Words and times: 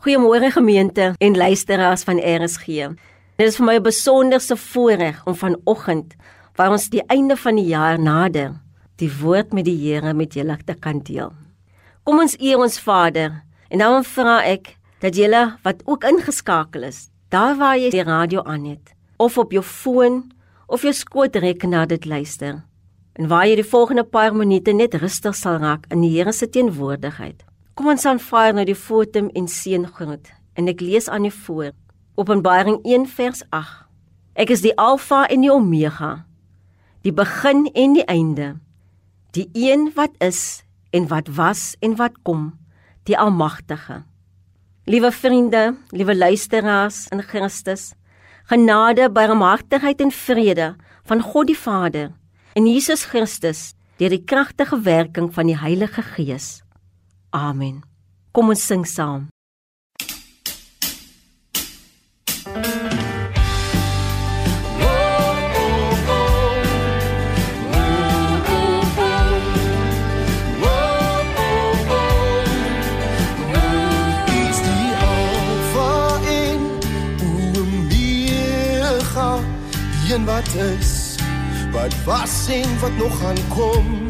Goeiemôre 0.00 0.48
gemeente 0.50 1.14
en 1.18 1.36
luisteraars 1.36 2.02
van 2.08 2.16
RSG. 2.16 2.66
Dit 3.36 3.48
is 3.50 3.56
vir 3.56 3.66
my 3.66 3.74
'n 3.76 3.82
besonderse 3.82 4.56
voorreg 4.56 5.26
om 5.26 5.34
vanoggend, 5.34 6.14
waar 6.56 6.70
ons 6.70 6.88
die 6.88 7.02
einde 7.06 7.36
van 7.36 7.56
die 7.56 7.66
jaar 7.66 8.00
nader, 8.00 8.54
die 8.96 9.12
woord 9.20 9.52
met 9.52 9.64
die 9.64 9.76
Here 9.76 10.14
met 10.14 10.34
julle 10.34 10.56
te 10.64 10.74
kan 10.74 11.00
deel. 11.02 11.32
Kom 12.04 12.18
ons 12.18 12.36
eer 12.40 12.58
ons 12.58 12.80
Vader 12.80 13.42
en 13.68 13.78
dan 13.78 14.04
vra 14.04 14.42
ek 14.42 14.78
dat 15.00 15.16
julle 15.16 15.58
wat 15.62 15.82
ook 15.84 16.04
ingeskakel 16.04 16.82
is, 16.82 17.10
daar 17.28 17.56
waar 17.56 17.76
jy 17.76 17.90
die 17.90 18.02
radio 18.02 18.42
aan 18.42 18.64
het 18.64 18.94
of 19.18 19.38
op 19.38 19.52
jou 19.52 19.62
foon 19.62 20.32
of 20.66 20.82
jou 20.82 20.92
skootrekenaar 20.92 21.86
dit 21.86 22.04
luister, 22.06 22.64
en 23.12 23.28
waar 23.28 23.46
jy 23.46 23.54
die 23.54 23.70
volgende 23.70 24.04
paar 24.04 24.34
minute 24.34 24.72
net 24.72 24.94
rustig 24.94 25.34
sal 25.34 25.58
raak 25.58 25.84
in 25.90 26.00
die 26.00 26.16
Here 26.16 26.32
se 26.32 26.48
teenwoordigheid. 26.48 27.49
Kom 27.80 27.88
ons 27.88 28.02
aanvaar 28.04 28.50
nou 28.52 28.66
die 28.68 28.76
fotum 28.76 29.30
en 29.32 29.46
seën 29.48 29.86
groet 29.88 30.26
en 30.60 30.66
ek 30.68 30.82
lees 30.84 31.06
aan 31.08 31.24
u 31.24 31.30
voor. 31.32 31.70
Openbaring 32.20 32.76
1 32.84 33.06
vers 33.08 33.40
8. 33.56 33.86
Ek 34.36 34.52
is 34.52 34.60
die 34.60 34.74
Alfa 34.76 35.22
en 35.32 35.40
die 35.40 35.48
Omega, 35.48 36.10
die 37.00 37.14
begin 37.16 37.70
en 37.72 37.96
die 37.96 38.04
einde, 38.04 38.50
die 39.32 39.48
een 39.56 39.88
wat 39.96 40.12
is 40.20 40.60
en 40.92 41.08
wat 41.08 41.32
was 41.40 41.72
en 41.80 41.96
wat 41.96 42.20
kom, 42.20 42.50
die 43.08 43.16
Almagtige. 43.16 44.02
Liewe 44.84 45.08
vriende, 45.08 45.72
liewe 45.96 46.20
luisteraars 46.20 47.06
in 47.08 47.24
Christus, 47.24 47.94
genade, 48.52 49.08
barmhartigheid 49.08 50.04
en 50.04 50.12
vrede 50.12 50.74
van 51.08 51.24
God 51.32 51.48
die 51.48 51.62
Vader 51.64 52.10
en 52.52 52.68
Jesus 52.68 53.08
Christus 53.08 53.70
deur 53.96 54.12
die 54.12 54.26
kragtige 54.28 54.84
werking 54.84 55.32
van 55.32 55.48
die 55.48 55.62
Heilige 55.64 56.04
Gees. 56.18 56.58
Amen. 57.30 57.82
Kom 58.32 58.48
ons 58.48 58.66
sing 58.66 58.86
saam. 58.86 59.28
wat 80.30 80.54
is 80.54 81.14
wat 81.70 82.04
was 82.04 82.48
en 82.48 82.78
wat 82.80 82.96
nog 82.96 83.18
gaan 83.18 83.48
kom 83.48 84.09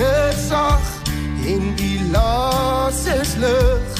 gesag 0.00 0.80
in 1.44 1.74
die 1.76 2.00
laas 2.12 3.04
is 3.06 3.34
lig. 3.36 3.98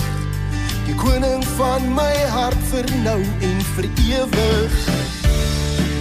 Die 0.87 0.97
koning 0.97 1.45
van 1.57 1.85
my 1.95 2.15
hart 2.33 2.63
vir 2.71 2.89
nou 3.05 3.21
en 3.49 3.59
vir 3.75 3.89
ewig. 4.07 4.79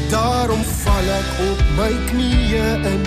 Daarom 0.10 0.64
val 0.84 1.12
ek 1.20 1.30
op 1.50 1.64
my 1.78 1.92
knieë 2.10 2.70
in 2.94 3.04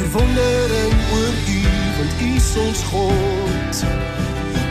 verwondering 0.00 0.96
oor 1.18 1.34
u 1.56 1.60
want 1.98 2.24
u 2.24 2.30
is 2.40 2.50
ons 2.64 2.84
God. 2.92 3.84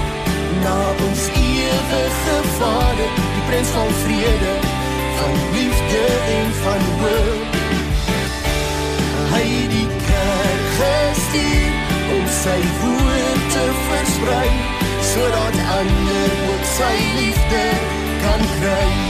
na 0.64 0.78
ons 1.06 1.28
ewige 1.38 2.38
Vader, 2.58 3.20
die 3.20 3.44
prins 3.50 3.74
van 3.76 3.92
vrede, 4.06 4.56
van 5.24 5.36
liefde 5.52 6.06
en 6.38 6.54
van 6.64 6.84
hoop. 7.00 7.56
Hy 9.34 9.46
die 9.76 9.88
kerk 10.08 10.66
gestuur 10.80 11.72
om 12.16 12.26
sy 12.42 12.60
woord 12.82 13.48
te 13.56 13.66
versprei, 13.88 14.52
sodat 15.14 15.64
ander 15.80 16.36
ook 16.50 16.68
sy 16.76 16.94
liefde 17.22 17.66
kan 18.26 18.46
kry. 18.60 19.03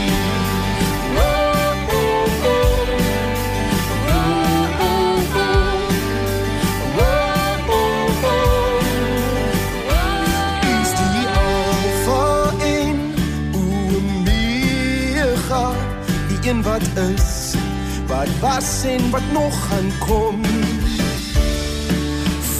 Wat 16.74 17.04
is, 17.14 17.54
wat 18.06 18.28
was 18.40 18.84
en 18.84 19.10
wat 19.10 19.22
nog 19.32 19.66
gaan 19.66 19.92
kom. 19.98 20.42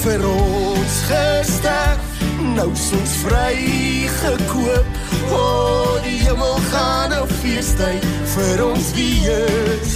Vir 0.03 0.27
ons 0.29 0.97
gesterf, 1.09 2.05
nou 2.55 2.69
soms 2.79 3.15
vry 3.25 3.57
gekoop. 4.21 4.87
O, 5.31 5.41
oh, 5.41 6.03
die 6.07 6.21
hemel 6.27 6.59
gaan 6.71 7.11
'n 7.17 7.27
feestyd 7.41 8.07
vir 8.35 8.65
ons 8.71 8.93
wees. 8.95 9.93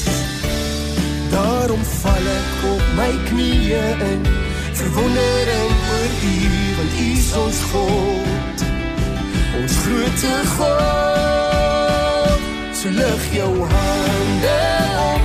Daarom 1.31 1.85
val 2.01 2.27
ek 2.41 2.59
op 2.75 2.85
my 2.99 3.13
knieë 3.31 3.87
in 4.11 4.23
verwondering 4.81 5.75
oor 5.95 6.13
U, 6.35 6.37
want 6.77 6.93
U 7.07 7.11
is 7.19 7.33
ons 7.45 7.61
God. 7.73 8.59
Ons 9.61 9.75
groote 9.85 10.35
God. 10.57 11.88
So 12.79 12.89
lig 12.89 13.35
jou 13.35 13.55
hande 13.59 14.59
op 15.03 15.23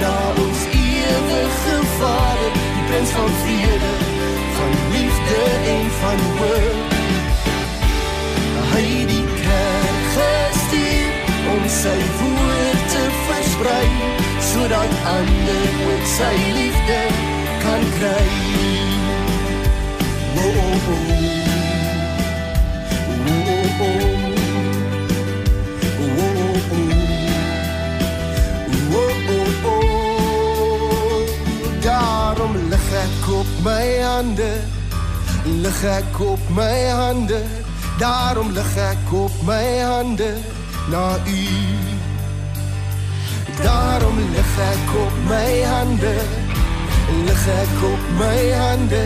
na 0.00 0.14
ons 0.42 0.62
ewige 0.74 1.76
Vader, 1.98 2.56
die 2.74 2.84
prins 2.88 3.10
van 3.10 3.30
vrede, 3.42 3.92
van 4.56 4.72
liefde 4.94 5.42
en 5.74 5.86
van 6.00 6.24
hoop. 6.38 6.96
Hy 8.72 8.82
die 9.12 9.22
kerk 9.36 10.02
gestuur 10.16 11.14
om 11.54 11.62
sy 11.76 11.96
woord 12.24 12.82
te 12.96 13.06
versprei, 13.28 13.86
sodat 14.50 14.98
ander 15.14 15.80
ook 15.92 16.12
sy 16.16 16.34
liefde 16.58 17.00
kan 17.62 17.88
kry. 18.00 18.28
Oh. 20.34 20.46
Oh, 20.48 20.92
oh, 20.98 21.19
my 33.62 34.00
hande 34.02 34.52
lig 35.44 35.84
ek 35.84 36.20
op 36.20 36.40
my 36.56 36.88
hande. 36.88 37.40
Daarom 37.98 38.52
lig 38.52 38.76
ek 38.76 39.12
op 39.12 39.32
my 39.46 39.78
hande 39.78 40.30
na 40.90 41.16
u. 41.26 41.44
Daarom 43.62 44.18
lig 44.34 44.54
ek 44.72 44.94
op 45.04 45.16
my 45.28 45.62
hande 45.72 46.14
lig 47.26 47.46
ek 47.60 47.82
op 47.92 48.04
my 48.18 48.42
hande. 48.62 49.04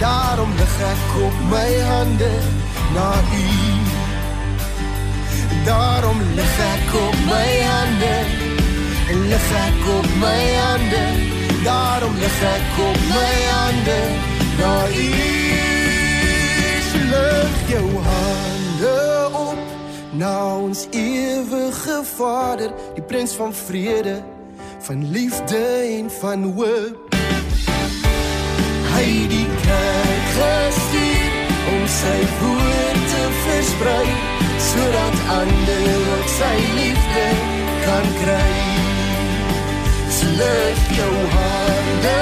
Daarom 0.00 0.52
lig 0.56 0.76
ek 0.92 1.16
op 1.26 1.40
my 1.50 1.72
hande 1.90 2.32
na 2.94 3.10
u. 3.40 3.48
Daarom 5.64 6.22
lig 6.34 6.56
ek 6.72 6.94
op 7.04 7.18
my 7.26 7.50
hande 7.72 8.49
lig 9.14 9.52
ek 9.66 9.86
op 9.98 10.08
my 10.20 10.40
hande 10.62 11.04
daarom 11.64 12.14
lig 12.14 12.42
ek 12.54 12.78
op 12.88 13.00
my 13.14 13.34
hande. 13.50 14.00
Na 14.60 14.74
u 14.88 15.08
lig 17.10 17.54
jou 17.68 17.88
hande 18.10 19.28
op 19.32 19.58
na 20.12 20.56
ons 20.56 20.86
ewige 20.90 22.02
vader 22.16 22.72
die 22.94 23.02
prins 23.02 23.32
van 23.32 23.54
vrede 23.54 24.22
van 24.80 25.10
liefde 25.10 25.62
en 25.98 26.10
van 26.20 26.42
hoop. 26.42 27.14
Hy 28.94 29.06
die 29.32 29.48
kerk 29.62 30.28
gestuur 30.36 31.32
om 31.74 31.86
sy 32.00 32.18
woord 32.40 33.02
te 33.14 33.24
versprei 33.44 34.06
sodat 34.70 35.16
ander 35.40 35.88
ook 36.14 36.28
sy 36.36 36.54
liefde 36.76 37.26
kan 37.86 38.14
kry 38.22 38.89
lig 40.22 40.80
jou 40.96 41.14
hande 41.34 42.20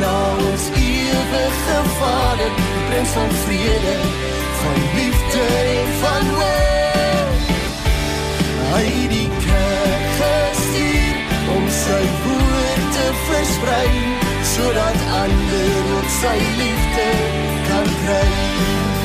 na 0.00 0.16
ons 0.48 0.64
ewige 0.78 1.78
Vader, 1.98 2.52
prins 2.88 3.12
van 3.16 3.30
vrede, 3.44 3.94
van 4.62 4.78
liefde 4.98 5.44
en 5.76 5.92
van 6.02 6.26
hoop. 6.38 7.52
Hy 8.74 8.86
die 9.14 9.28
kerk 9.46 10.08
gestuur 10.20 11.16
om 11.56 11.70
sy 11.82 12.02
woord 12.26 12.84
te 12.98 13.08
versprei, 13.28 13.88
sodat 14.54 15.08
ander 15.22 15.96
ook 15.96 16.12
sy 16.20 16.36
liefde 16.60 17.08
kan 17.70 17.90
kry. 18.04 19.03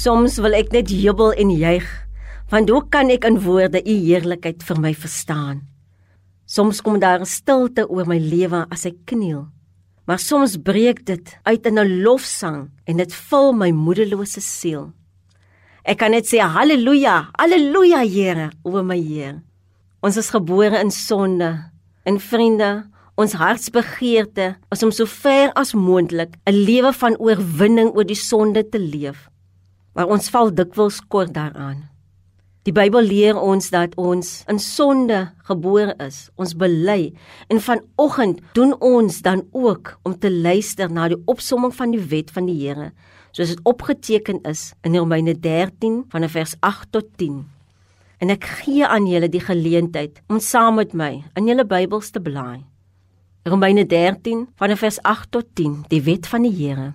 Soms 0.00 0.38
wil 0.40 0.54
ek 0.56 0.70
net 0.72 0.88
jubel 0.88 1.34
en 1.36 1.50
juig, 1.52 1.84
want 2.48 2.70
hoe 2.72 2.80
kan 2.88 3.10
ek 3.12 3.26
in 3.28 3.34
woorde 3.44 3.82
u 3.84 3.96
heerlikheid 4.06 4.62
vir 4.64 4.78
my 4.80 4.92
verstaan? 4.96 5.58
Soms 6.48 6.80
kom 6.80 6.96
daar 7.02 7.20
'n 7.20 7.28
stilte 7.28 7.84
oor 7.84 8.06
my 8.08 8.16
lewe 8.16 8.64
as 8.72 8.86
ek 8.86 8.96
kniel. 9.04 9.52
Maar 10.06 10.18
soms 10.18 10.56
breek 10.56 11.04
dit 11.04 11.36
uit 11.44 11.66
in 11.66 11.78
'n 11.78 12.02
lofsang 12.02 12.70
en 12.86 12.96
dit 12.96 13.12
vul 13.12 13.52
my 13.52 13.70
moedelose 13.70 14.40
siel. 14.40 14.92
Ek 15.84 15.98
kan 15.98 16.12
net 16.12 16.24
sê 16.24 16.38
haleluja, 16.40 17.28
haleluja 17.38 18.00
Here, 18.08 18.50
o 18.64 18.82
my 18.82 18.96
Heer. 18.96 19.42
Ons 20.02 20.16
is 20.16 20.30
gebore 20.30 20.80
in 20.80 20.90
sonde. 20.90 21.70
En 22.04 22.18
vriende, 22.18 22.88
ons 23.16 23.32
hartsbegeerte 23.32 24.56
is 24.72 24.82
om 24.82 24.90
so 24.90 25.04
ver 25.04 25.52
as 25.54 25.74
moontlik 25.74 26.38
'n 26.46 26.54
lewe 26.54 26.92
van 26.92 27.16
oorwinning 27.18 27.94
oor 27.94 28.04
die 28.04 28.16
sonde 28.16 28.68
te 28.68 28.78
leef. 28.78 29.29
Maar 30.00 30.14
ons 30.14 30.30
val 30.32 30.48
dikwels 30.56 31.02
kort 31.12 31.34
daaraan. 31.36 31.82
Die 32.64 32.72
Bybel 32.72 33.04
leer 33.04 33.36
ons 33.36 33.66
dat 33.68 33.92
ons 34.00 34.30
in 34.48 34.56
sonde 34.56 35.18
gebore 35.44 35.92
is. 36.00 36.22
Ons 36.40 36.54
bely 36.56 37.10
en 37.52 37.60
vanoggend 37.60 38.40
doen 38.56 38.72
ons 38.80 39.18
dan 39.26 39.42
ook 39.52 39.90
om 40.08 40.14
te 40.16 40.30
luister 40.32 40.88
na 40.88 41.10
die 41.12 41.18
opsomming 41.28 41.74
van 41.76 41.92
die 41.92 42.00
wet 42.00 42.32
van 42.32 42.48
die 42.48 42.56
Here, 42.62 42.94
soos 43.36 43.52
dit 43.52 43.60
opgeteken 43.68 44.40
is 44.48 44.70
in 44.88 44.96
Romeine 44.96 45.34
13 45.36 46.06
van 46.08 46.28
vers 46.32 46.56
8 46.64 46.88
tot 46.96 47.12
10. 47.20 47.44
En 48.24 48.32
ek 48.32 48.48
gee 48.62 48.88
aan 48.88 49.04
julle 49.04 49.28
die 49.28 49.44
geleentheid 49.44 50.24
om 50.32 50.40
saam 50.40 50.80
met 50.80 50.96
my 50.96 51.10
in 51.36 51.52
julle 51.52 51.68
Bybels 51.68 52.08
te 52.16 52.24
blaai. 52.24 52.64
Romeine 53.44 53.84
13 53.84 54.46
van 54.56 54.76
vers 54.80 55.02
8 55.04 55.28
tot 55.36 55.52
10, 55.60 55.82
die 55.92 56.00
wet 56.08 56.32
van 56.32 56.48
die 56.48 56.56
Here. 56.56 56.94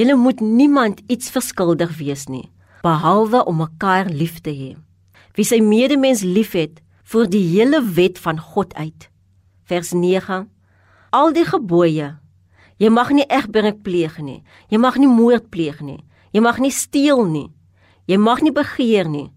Julle 0.00 0.14
moet 0.16 0.40
niemand 0.40 1.00
iets 1.12 1.28
verskuldig 1.28 1.90
wees 1.98 2.22
nie, 2.32 2.46
behalwe 2.80 3.42
om 3.44 3.58
mekaar 3.60 4.06
lief 4.08 4.38
te 4.40 4.52
hê. 4.56 4.70
Wie 5.36 5.44
sy 5.44 5.58
medemens 5.60 6.22
liefhet, 6.24 6.78
voer 7.04 7.26
die 7.28 7.42
hele 7.50 7.82
wet 7.98 8.16
van 8.22 8.40
God 8.40 8.72
uit. 8.80 9.10
Vers 9.68 9.90
9. 9.92 10.46
Al 11.12 11.34
die 11.36 11.44
gebooie. 11.44 12.14
Jy 12.80 12.88
mag 12.88 13.10
nie 13.12 13.26
egbreek 13.28 13.82
pleeg 13.84 14.16
nie. 14.24 14.38
Jy 14.72 14.80
mag 14.80 14.96
nie 14.96 15.10
moord 15.10 15.50
pleeg 15.52 15.82
nie. 15.84 15.98
Jy 16.32 16.40
mag 16.48 16.62
nie 16.64 16.72
steel 16.72 17.20
nie. 17.28 17.50
Jy 18.08 18.16
mag 18.16 18.40
nie 18.40 18.54
begeer 18.56 19.04
nie. 19.04 19.28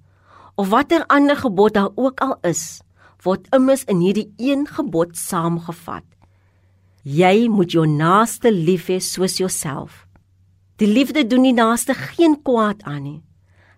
Of 0.56 0.71
watter 0.71 1.04
ander 1.12 1.36
gebod 1.44 1.75
daar 1.75 1.92
ook 2.00 2.24
al 2.24 2.38
is, 2.48 2.80
word 3.27 3.51
immers 3.51 3.83
in 3.92 4.00
hierdie 4.00 4.30
een 4.39 4.63
gebod 4.69 5.19
saamgevat. 5.19 6.07
Jy 7.04 7.50
moet 7.51 7.75
jou 7.75 7.83
naaste 7.83 8.54
lief 8.54 8.88
hê 8.88 9.01
soos 9.04 9.42
jouself. 9.44 10.06
Die 10.81 10.87
liefde 10.89 11.27
doen 11.27 11.43
die 11.45 11.53
naaste 11.53 11.93
geen 11.93 12.39
kwaad 12.41 12.81
aan 12.89 13.03
nie. 13.03 13.21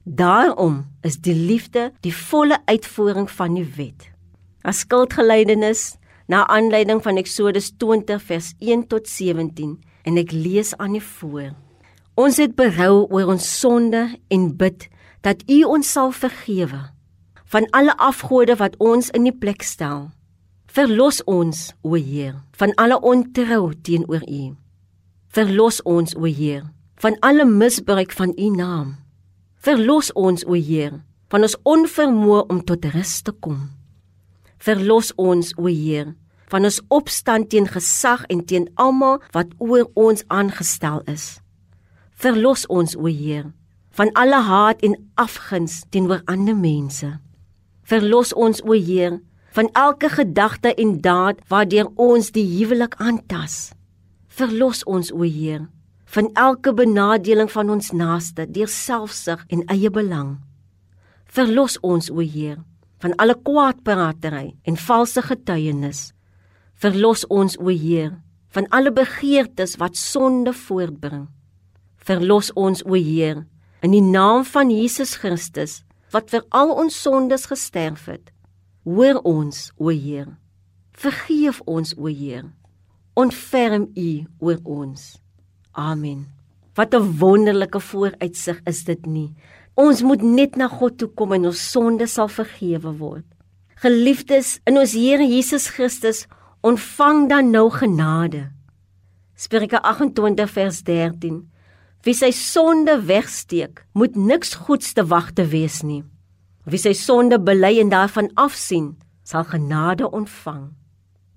Daarom 0.04 0.86
is 1.02 1.18
die 1.20 1.36
liefde 1.36 1.90
die 2.06 2.14
volle 2.16 2.62
uitvoering 2.66 3.28
van 3.32 3.58
die 3.58 3.66
wet. 3.76 4.12
As 4.64 4.86
skuldgeleidenis 4.86 5.98
na 6.32 6.46
aanleiding 6.48 7.02
van 7.04 7.18
Eksodus 7.18 7.74
20 7.78 8.22
vers 8.24 8.54
1 8.60 8.88
tot 8.88 9.10
17 9.10 9.76
en 10.06 10.20
ek 10.22 10.32
lees 10.32 10.72
aan 10.78 10.96
die 10.96 11.04
voor. 11.04 11.52
Ons 12.16 12.40
het 12.40 12.56
berou 12.56 13.06
oor 13.12 13.34
ons 13.34 13.48
sonde 13.60 14.08
en 14.32 14.46
bid 14.56 14.88
dat 15.26 15.44
U 15.52 15.64
ons 15.76 15.92
sal 15.92 16.14
vergewe 16.16 16.86
van 17.52 17.68
alle 17.76 17.98
afgode 17.98 18.56
wat 18.62 18.78
ons 18.80 19.12
in 19.12 19.28
die 19.28 19.36
plek 19.36 19.64
stel. 19.64 20.10
Verlos 20.72 21.22
ons, 21.30 21.70
o 21.84 21.96
Heer, 21.96 22.40
van 22.60 22.74
alle 22.82 22.98
ontrou 23.00 23.74
teenoor 23.84 24.24
U. 24.28 24.56
Verlos 25.36 25.82
ons, 25.84 26.16
o 26.16 26.26
Heer, 26.28 26.66
van 27.06 27.20
alle 27.20 27.46
misbruik 27.46 28.12
van 28.12 28.34
U 28.38 28.50
naam. 28.50 28.96
Verlos 29.62 30.08
ons, 30.14 30.42
o 30.46 30.54
Heer, 30.58 31.04
van 31.30 31.44
ons 31.46 31.54
onvermoë 31.62 32.48
om 32.50 32.64
tot 32.66 32.86
rus 32.96 33.20
te 33.22 33.34
kom. 33.46 33.60
Verlos 34.58 35.12
ons, 35.22 35.52
o 35.54 35.70
Heer, 35.70 36.16
van 36.50 36.66
ons 36.66 36.80
opstand 36.90 37.52
teen 37.54 37.70
gesag 37.70 38.24
en 38.34 38.42
teen 38.50 38.66
almal 38.82 39.20
wat 39.38 39.54
oor 39.62 39.86
ons 39.94 40.26
aangestel 40.34 41.04
is. 41.14 41.28
Verlos 42.18 42.66
ons, 42.74 42.98
o 42.98 43.06
Heer, 43.06 43.54
van 43.94 44.10
alle 44.18 44.42
haat 44.50 44.82
en 44.82 44.98
afguns 45.14 45.84
teenoor 45.94 46.26
ander 46.26 46.58
mense. 46.58 47.12
Verlos 47.86 48.34
ons 48.34 48.66
o 48.66 48.74
Heer 48.74 49.22
van 49.54 49.70
elke 49.78 50.10
gedagte 50.10 50.74
en 50.74 50.98
daad 51.06 51.46
waardeur 51.54 51.94
ons 52.02 52.34
die 52.34 52.50
huwelik 52.58 52.98
aantas. 52.98 53.76
Verlos 54.26 54.82
ons 54.90 55.14
o 55.14 55.22
Heer 55.22 55.68
van 56.06 56.30
elke 56.34 56.74
benadeling 56.74 57.52
van 57.52 57.70
ons 57.70 57.92
naaste 57.92 58.46
deur 58.52 58.70
selfsug 58.72 59.46
en 59.48 59.64
eie 59.74 59.90
belang. 59.90 60.38
Verlos 61.26 61.80
ons 61.82 62.10
o 62.10 62.22
Heer 62.22 62.62
van 63.04 63.16
alle 63.22 63.36
kwaadpraatery 63.44 64.54
en 64.64 64.78
valse 64.78 65.22
getuienis. 65.22 66.12
Verlos 66.80 67.26
ons 67.28 67.58
o 67.60 67.74
Heer 67.74 68.14
van 68.56 68.70
alle 68.70 68.92
begeertes 68.92 69.76
wat 69.82 69.98
sonde 70.00 70.54
voortbring. 70.54 71.28
Verlos 71.98 72.52
ons 72.54 72.86
o 72.86 72.96
Heer 72.96 73.44
in 73.82 73.92
die 73.92 74.04
naam 74.04 74.46
van 74.48 74.72
Jesus 74.72 75.18
Christus 75.20 75.82
wat 76.14 76.32
vir 76.32 76.46
al 76.56 76.72
ons 76.72 76.96
sondes 77.02 77.50
gesterf 77.52 78.08
het. 78.08 78.32
Hoor 78.86 79.20
ons, 79.26 79.72
o 79.82 79.90
Heer. 79.90 80.30
Vergeef 80.96 81.60
ons, 81.66 81.96
o 81.98 82.08
Heer. 82.08 82.46
Ontferm 83.18 83.90
U 83.98 84.10
oor 84.40 84.60
ons. 84.64 85.25
Amen. 85.76 86.28
Wat 86.74 86.94
'n 86.96 87.18
wonderlike 87.20 87.80
vooruitsig 87.80 88.62
is 88.64 88.84
dit 88.84 89.06
nie. 89.06 89.36
Ons 89.74 90.02
moet 90.02 90.22
net 90.22 90.56
na 90.56 90.68
God 90.68 90.98
toe 90.98 91.08
kom 91.08 91.34
en 91.34 91.46
ons 91.46 91.72
sondes 91.72 92.14
sal 92.14 92.28
vergewe 92.28 92.98
word. 92.98 93.26
Geliefdes, 93.76 94.60
in 94.64 94.78
ons 94.78 94.94
Here 94.94 95.24
Jesus 95.28 95.68
Christus 95.70 96.28
ontvang 96.62 97.30
dan 97.30 97.52
nou 97.52 97.70
genade. 97.70 98.52
Spreuke 99.36 99.82
28 99.82 100.50
vers 100.50 100.84
13 100.84 101.52
Wie 102.06 102.14
sy 102.14 102.30
sonde 102.32 103.00
wegsteek, 103.02 103.82
moet 103.98 104.16
niks 104.16 104.54
goeds 104.68 104.94
te 104.94 105.06
wagte 105.10 105.48
wees 105.50 105.82
nie. 105.82 106.04
Wie 106.70 106.78
sy 106.78 106.94
sonde 106.94 107.40
bely 107.42 107.80
en 107.82 107.90
daarvan 107.90 108.30
afsien, 108.36 108.92
sal 109.26 109.44
genade 109.44 110.12
ontvang. 110.12 110.70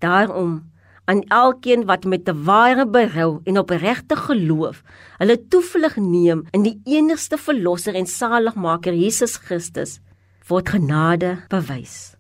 Daarom 0.05 0.71
aan 1.09 1.23
elkeen 1.33 1.87
wat 1.89 2.05
met 2.05 2.29
'n 2.29 2.45
ware 2.45 2.87
berou 2.87 3.41
en 3.45 3.59
opregte 3.59 4.17
geloof 4.17 4.83
hulle 5.19 5.49
toevlug 5.49 5.97
neem 5.97 6.45
in 6.51 6.63
die 6.63 6.81
enigste 6.85 7.39
verlosser 7.39 7.95
en 7.95 8.07
saligmaker 8.07 8.95
Jesus 8.95 9.37
Christus, 9.37 10.01
word 10.49 10.69
genade 10.69 11.39
bewys. 11.49 12.15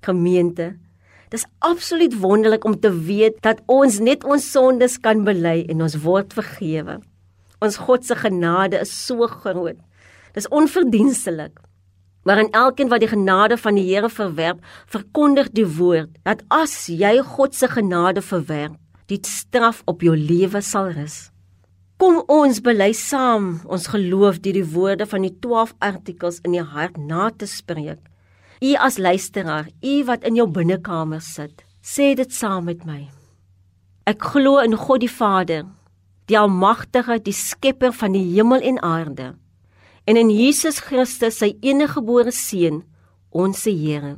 Gemeente, 0.00 0.76
dis 1.28 1.46
absoluut 1.58 2.20
wonderlik 2.20 2.64
om 2.64 2.80
te 2.80 2.92
weet 2.92 3.42
dat 3.42 3.62
ons 3.66 3.98
net 3.98 4.24
ons 4.24 4.50
sondes 4.50 5.00
kan 5.00 5.24
bely 5.24 5.64
en 5.68 5.82
ons 5.82 5.96
word 6.02 6.32
vergewe. 6.32 7.00
Ons 7.60 7.76
God 7.76 8.04
se 8.04 8.14
genade 8.14 8.80
is 8.80 9.06
so 9.06 9.26
groot. 9.26 9.76
Dis 10.32 10.48
onverdienstelik. 10.48 11.60
Maar 12.26 12.42
aan 12.42 12.50
elkeen 12.50 12.88
wat 12.90 13.04
die 13.04 13.12
genade 13.12 13.54
van 13.56 13.78
die 13.78 13.86
Here 13.86 14.08
verwerp, 14.10 14.64
verkondig 14.90 15.52
die 15.54 15.66
woord 15.76 16.10
dat 16.26 16.42
as 16.50 16.88
jy 16.90 17.20
God 17.22 17.54
se 17.54 17.68
genade 17.70 18.22
verwerp, 18.22 18.74
die 19.06 19.20
straf 19.22 19.84
op 19.86 20.02
jou 20.02 20.16
lewe 20.18 20.58
sal 20.60 20.90
rus. 20.96 21.28
Kom 22.02 22.18
ons 22.26 22.58
bely 22.60 22.90
saam 22.98 23.60
ons 23.70 23.86
geloof 23.94 24.42
deur 24.42 24.58
die 24.58 24.66
woorde 24.74 25.06
van 25.06 25.22
die 25.22 25.32
12 25.38 25.76
artikels 25.78 26.42
in 26.42 26.58
die 26.58 26.66
hart 26.74 26.98
na 26.98 27.30
te 27.30 27.46
spreek. 27.46 28.02
U 28.58 28.74
as 28.74 28.98
luisteraar, 28.98 29.70
u 29.80 29.94
wat 30.10 30.26
in 30.26 30.36
jou 30.36 30.48
binnekamer 30.50 31.22
sit, 31.22 31.62
sê 31.78 32.14
dit 32.18 32.32
saam 32.34 32.66
met 32.66 32.82
my. 32.88 33.04
Ek 34.04 34.18
glo 34.34 34.58
in 34.66 34.74
God 34.74 35.06
die 35.06 35.12
Vader, 35.12 35.64
die 36.26 36.38
almagtige, 36.38 37.20
die 37.22 37.36
skepper 37.36 37.94
van 37.94 38.18
die 38.18 38.26
hemel 38.34 38.66
en 38.66 38.82
aarde. 38.82 39.34
En 40.06 40.16
in 40.16 40.30
Jesus 40.30 40.78
Christus, 40.78 41.40
sy 41.42 41.56
eniggebore 41.66 42.32
seun, 42.34 42.84
ons 43.34 43.64
Here, 43.66 44.16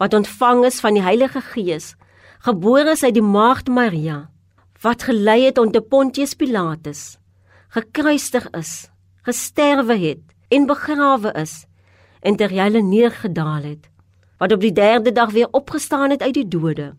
wat 0.00 0.14
ontvang 0.16 0.64
is 0.66 0.80
van 0.82 0.96
die 0.96 1.04
Heilige 1.04 1.42
Gees, 1.52 1.92
gebore 2.42 2.96
is 2.96 3.04
uit 3.04 3.14
die 3.14 3.24
maagd 3.24 3.68
Maria, 3.68 4.30
wat 4.82 5.04
gelei 5.06 5.44
het 5.44 5.60
onder 5.60 5.84
Pontius 5.84 6.32
Pilatus, 6.34 7.20
gekruisig 7.76 8.48
is, 8.56 8.72
gesterwe 9.22 9.98
het 10.00 10.24
en 10.50 10.66
begrawe 10.66 11.30
is 11.38 11.62
en 12.24 12.36
ter 12.40 12.50
hele 12.50 12.82
neergedaal 12.82 13.68
het, 13.68 13.86
wat 14.42 14.56
op 14.56 14.64
die 14.64 14.74
3de 14.74 15.12
dag 15.14 15.30
weer 15.36 15.52
opgestaan 15.52 16.10
het 16.10 16.24
uit 16.24 16.34
die 16.40 16.48
dode 16.48 16.92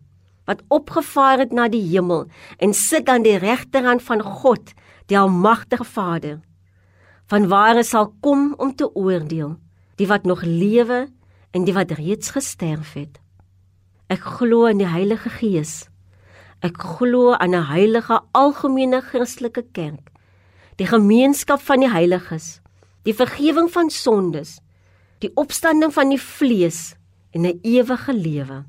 wat 0.44 0.62
opgevaar 0.68 1.38
het 1.38 1.52
na 1.52 1.68
die 1.72 1.82
hemel 1.88 2.26
en 2.60 2.74
sit 2.76 3.08
aan 3.08 3.24
die 3.24 3.36
regterhand 3.40 4.02
van 4.04 4.20
God, 4.22 4.72
die 5.08 5.18
almagtige 5.18 5.84
Vader. 5.84 6.40
Vanwaar 7.32 7.78
hy 7.80 7.84
sal 7.88 8.10
kom 8.20 8.52
om 8.60 8.74
te 8.76 8.90
oordeel 8.92 9.56
die 9.96 10.08
wat 10.10 10.26
nog 10.28 10.42
lewe 10.44 11.06
en 11.54 11.64
die 11.64 11.74
wat 11.74 11.94
reeds 11.96 12.34
gesterf 12.34 12.92
het. 12.98 13.20
Ek 14.12 14.20
glo 14.40 14.66
in 14.68 14.82
die 14.82 14.90
Heilige 14.90 15.30
Gees. 15.32 15.86
Ek 16.60 16.76
glo 16.76 17.32
aan 17.32 17.54
'n 17.54 17.68
heilige 17.70 18.20
algemene 18.32 19.00
Christelike 19.00 19.64
kerk, 19.72 20.10
die 20.76 20.86
gemeenskap 20.86 21.60
van 21.60 21.80
die 21.80 21.90
heiliges, 21.90 22.60
die 23.04 23.14
vergifnis 23.14 23.72
van 23.72 23.90
sondes, 23.90 24.60
die 25.20 25.30
opstanding 25.36 25.92
van 25.92 26.08
die 26.08 26.20
vlees 26.20 26.94
en 27.32 27.46
'n 27.46 27.60
ewige 27.62 28.12
lewe. 28.12 28.64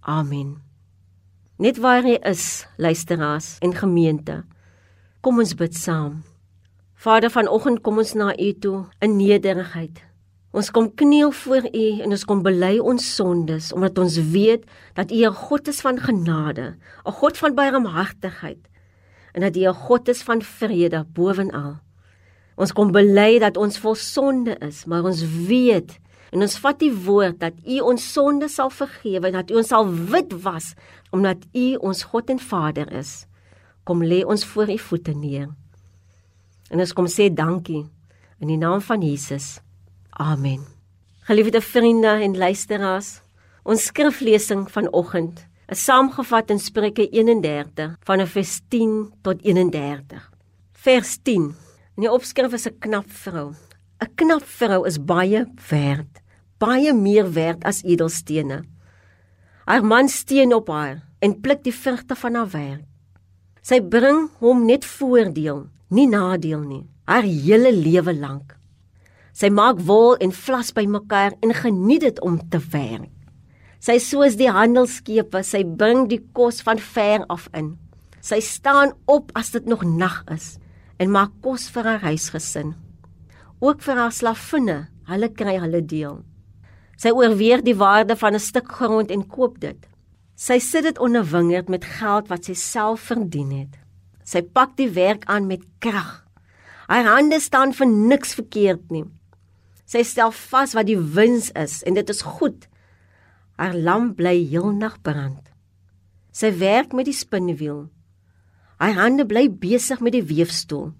Amen. 0.00 0.62
Net 1.58 1.78
waar 1.78 2.02
jy 2.02 2.18
is, 2.22 2.66
luisteraars 2.76 3.58
en 3.60 3.74
gemeente, 3.74 4.44
kom 5.20 5.38
ons 5.38 5.54
bid 5.54 5.74
saam. 5.74 6.22
Vader, 7.04 7.28
vanoggend 7.28 7.82
kom 7.84 7.98
ons 8.00 8.14
na 8.16 8.30
U 8.32 8.46
toe 8.64 8.78
in 9.04 9.18
nederigheid. 9.18 9.98
Ons 10.56 10.70
kom 10.72 10.86
kniel 10.96 11.34
voor 11.36 11.66
U 11.68 11.88
en 12.00 12.14
ons 12.16 12.22
kom 12.24 12.40
bely 12.40 12.78
ons 12.80 13.08
sondes 13.16 13.66
omdat 13.76 13.98
ons 14.00 14.14
weet 14.32 14.62
dat 14.96 15.10
U 15.12 15.18
'n 15.28 15.36
God 15.36 15.68
is 15.68 15.82
van 15.84 15.98
genade, 16.00 16.78
'n 17.04 17.12
God 17.20 17.36
van 17.36 17.54
barmhartigheid 17.54 18.62
en 19.34 19.40
dat 19.40 19.56
U 19.56 19.66
'n 19.68 19.74
God 19.74 20.08
is 20.08 20.22
van 20.22 20.40
vrede 20.40 21.04
bovenal. 21.12 21.76
Ons 22.56 22.72
kom 22.72 22.90
bely 22.92 23.38
dat 23.38 23.56
ons 23.56 23.78
vol 23.78 23.94
sonde 23.94 24.56
is, 24.60 24.86
maar 24.86 25.04
ons 25.04 25.20
weet 25.46 25.98
en 26.32 26.40
ons 26.40 26.58
vat 26.58 26.78
die 26.78 26.94
woord 27.04 27.38
dat 27.40 27.52
U 27.66 27.80
ons 27.80 28.12
sonde 28.12 28.48
sal 28.48 28.70
vergewe 28.70 29.26
en 29.26 29.32
dat 29.32 29.50
U 29.50 29.54
ons 29.56 29.68
sal 29.68 29.84
wit 29.92 30.32
was 30.42 30.74
omdat 31.12 31.44
U 31.52 31.74
ons 31.74 32.02
God 32.02 32.30
en 32.30 32.38
Vader 32.38 32.92
is. 32.92 33.26
Kom 33.84 34.02
lê 34.02 34.24
ons 34.24 34.44
voor 34.44 34.70
U 34.70 34.78
voete 34.78 35.12
neer. 35.12 35.63
En 36.70 36.80
ons 36.80 36.92
kom 36.92 37.08
sê 37.10 37.28
dankie 37.32 37.84
in 38.40 38.48
die 38.48 38.60
naam 38.60 38.80
van 38.84 39.02
Jesus. 39.02 39.60
Amen. 40.10 40.64
Geliefde 41.24 41.60
vriende 41.60 42.20
en 42.24 42.36
luisteraars, 42.36 43.20
ons 43.64 43.84
skriflesing 43.88 44.66
vanoggend 44.70 45.46
is 45.72 45.84
saamgevat 45.84 46.50
in 46.50 46.60
Spreuke 46.60 47.08
31 47.08 47.96
van 48.04 48.26
vers 48.26 48.60
10 48.68 49.12
tot 49.22 49.40
31. 49.42 50.30
Vers 50.72 51.16
10. 51.22 51.54
In 51.96 52.04
die 52.04 52.12
opskrif 52.12 52.52
is 52.52 52.66
'n 52.66 52.78
knap 52.78 53.08
vrou. 53.08 53.54
'n 54.00 54.14
Knap 54.14 54.42
vrou 54.42 54.86
is 54.86 54.98
baie 54.98 55.46
werd 55.70 56.24
baie 56.64 56.94
meer 56.96 57.28
werd 57.34 57.64
as 57.68 57.82
edelstene. 57.84 58.62
Haar 59.64 59.84
man 59.84 60.08
steun 60.08 60.54
op 60.54 60.68
haar 60.68 61.02
en 61.24 61.38
pluk 61.40 61.64
die 61.64 61.74
vrugte 61.74 62.16
van 62.18 62.38
haar 62.38 62.50
werk. 62.52 62.84
Sy 63.64 63.80
bring 63.80 64.28
hom 64.44 64.66
net 64.68 64.84
voordeel, 64.84 65.64
nie 65.94 66.06
nadeel 66.10 66.62
nie, 66.66 66.84
haar 67.06 67.26
hele 67.26 67.72
lewe 67.72 68.14
lank. 68.16 68.56
Sy 69.34 69.50
maak 69.50 69.80
wol 69.82 70.14
en 70.22 70.34
vlas 70.34 70.70
bymekaar 70.74 71.34
en 71.42 71.54
geniet 71.54 72.04
dit 72.06 72.20
om 72.22 72.38
te 72.50 72.60
werk. 72.72 73.10
Sy 73.84 73.98
soos 74.00 74.38
die 74.40 74.48
handelskepe, 74.48 75.42
sy 75.44 75.64
bring 75.64 76.06
die 76.08 76.22
kos 76.36 76.62
van 76.64 76.80
ver 76.80 77.26
af 77.28 77.48
in. 77.52 77.74
Sy 78.24 78.38
staan 78.40 78.94
op 79.10 79.34
as 79.36 79.52
dit 79.52 79.66
nog 79.68 79.82
nag 79.84 80.22
is 80.32 80.54
en 81.02 81.10
maak 81.12 81.34
kos 81.44 81.66
vir 81.74 81.90
haar 81.90 82.06
huisgesin. 82.06 82.72
Ook 83.60 83.82
vir 83.84 84.00
haar 84.00 84.14
slavinne, 84.14 84.78
hulle 85.10 85.28
kry 85.36 85.58
hulle 85.60 85.82
deel. 85.84 86.22
Sy 86.96 87.10
oorweeg 87.12 87.64
die 87.66 87.76
waarde 87.76 88.16
van 88.16 88.34
'n 88.34 88.40
stuk 88.40 88.70
grond 88.72 89.10
en 89.10 89.26
koop 89.26 89.60
dit. 89.60 89.80
Sy 90.36 90.58
sit 90.58 90.84
dit 90.84 90.98
onder 90.98 91.24
wingerd 91.24 91.68
met 91.68 91.84
geld 91.84 92.28
wat 92.28 92.44
sy 92.44 92.54
self 92.54 93.00
verdien 93.00 93.50
het. 93.50 93.83
Sy 94.24 94.42
pak 94.42 94.76
die 94.76 94.88
werk 94.96 95.26
aan 95.28 95.46
met 95.46 95.64
krag. 95.84 96.24
Haar 96.88 97.08
hande 97.08 97.40
staan 97.40 97.72
vir 97.76 97.88
niks 97.88 98.34
verkeerd 98.36 98.90
nie. 98.92 99.04
Sy 99.84 100.02
stel 100.04 100.32
vas 100.32 100.74
wat 100.76 100.88
die 100.88 100.98
wins 100.98 101.50
is 101.56 101.82
en 101.84 101.96
dit 101.96 102.08
is 102.10 102.24
goed. 102.24 102.66
Haar 103.60 103.76
lamp 103.76 104.16
bly 104.18 104.36
heelnag 104.48 104.96
brand. 105.04 105.52
Sy 106.32 106.50
werk 106.58 106.92
met 106.96 107.06
die 107.06 107.16
spinnewiel. 107.16 107.86
Haar 108.80 108.96
hande 108.98 109.26
bly 109.28 109.46
besig 109.48 110.00
met 110.00 110.16
die 110.16 110.24
weefstoel. 110.24 110.92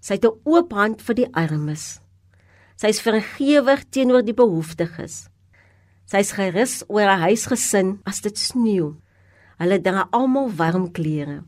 Sy 0.00 0.14
het 0.14 0.24
'n 0.24 0.40
oop 0.44 0.72
hand 0.72 1.02
vir 1.02 1.14
die 1.14 1.30
armes. 1.34 2.00
Sy's 2.76 3.00
vergewig 3.00 3.84
teenoor 3.90 4.22
die 4.22 4.34
behoeftiges. 4.34 5.28
Sy's 6.06 6.32
gerus 6.32 6.82
oor 6.88 7.06
haar 7.06 7.28
huisgesin 7.28 8.00
as 8.04 8.20
dit 8.20 8.38
sneeu. 8.38 8.96
Hulle 9.58 9.78
dra 9.78 10.08
almal 10.10 10.50
warm 10.50 10.90
klere. 10.92 11.44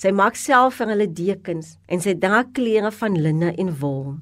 Sy 0.00 0.14
maak 0.16 0.38
self 0.40 0.78
vir 0.80 0.94
hulle 0.94 1.06
dekens 1.12 1.74
en 1.92 2.00
sy 2.00 2.14
dra 2.16 2.40
klere 2.56 2.88
van 3.02 3.18
linne 3.20 3.50
en 3.60 3.72
wol. 3.82 4.14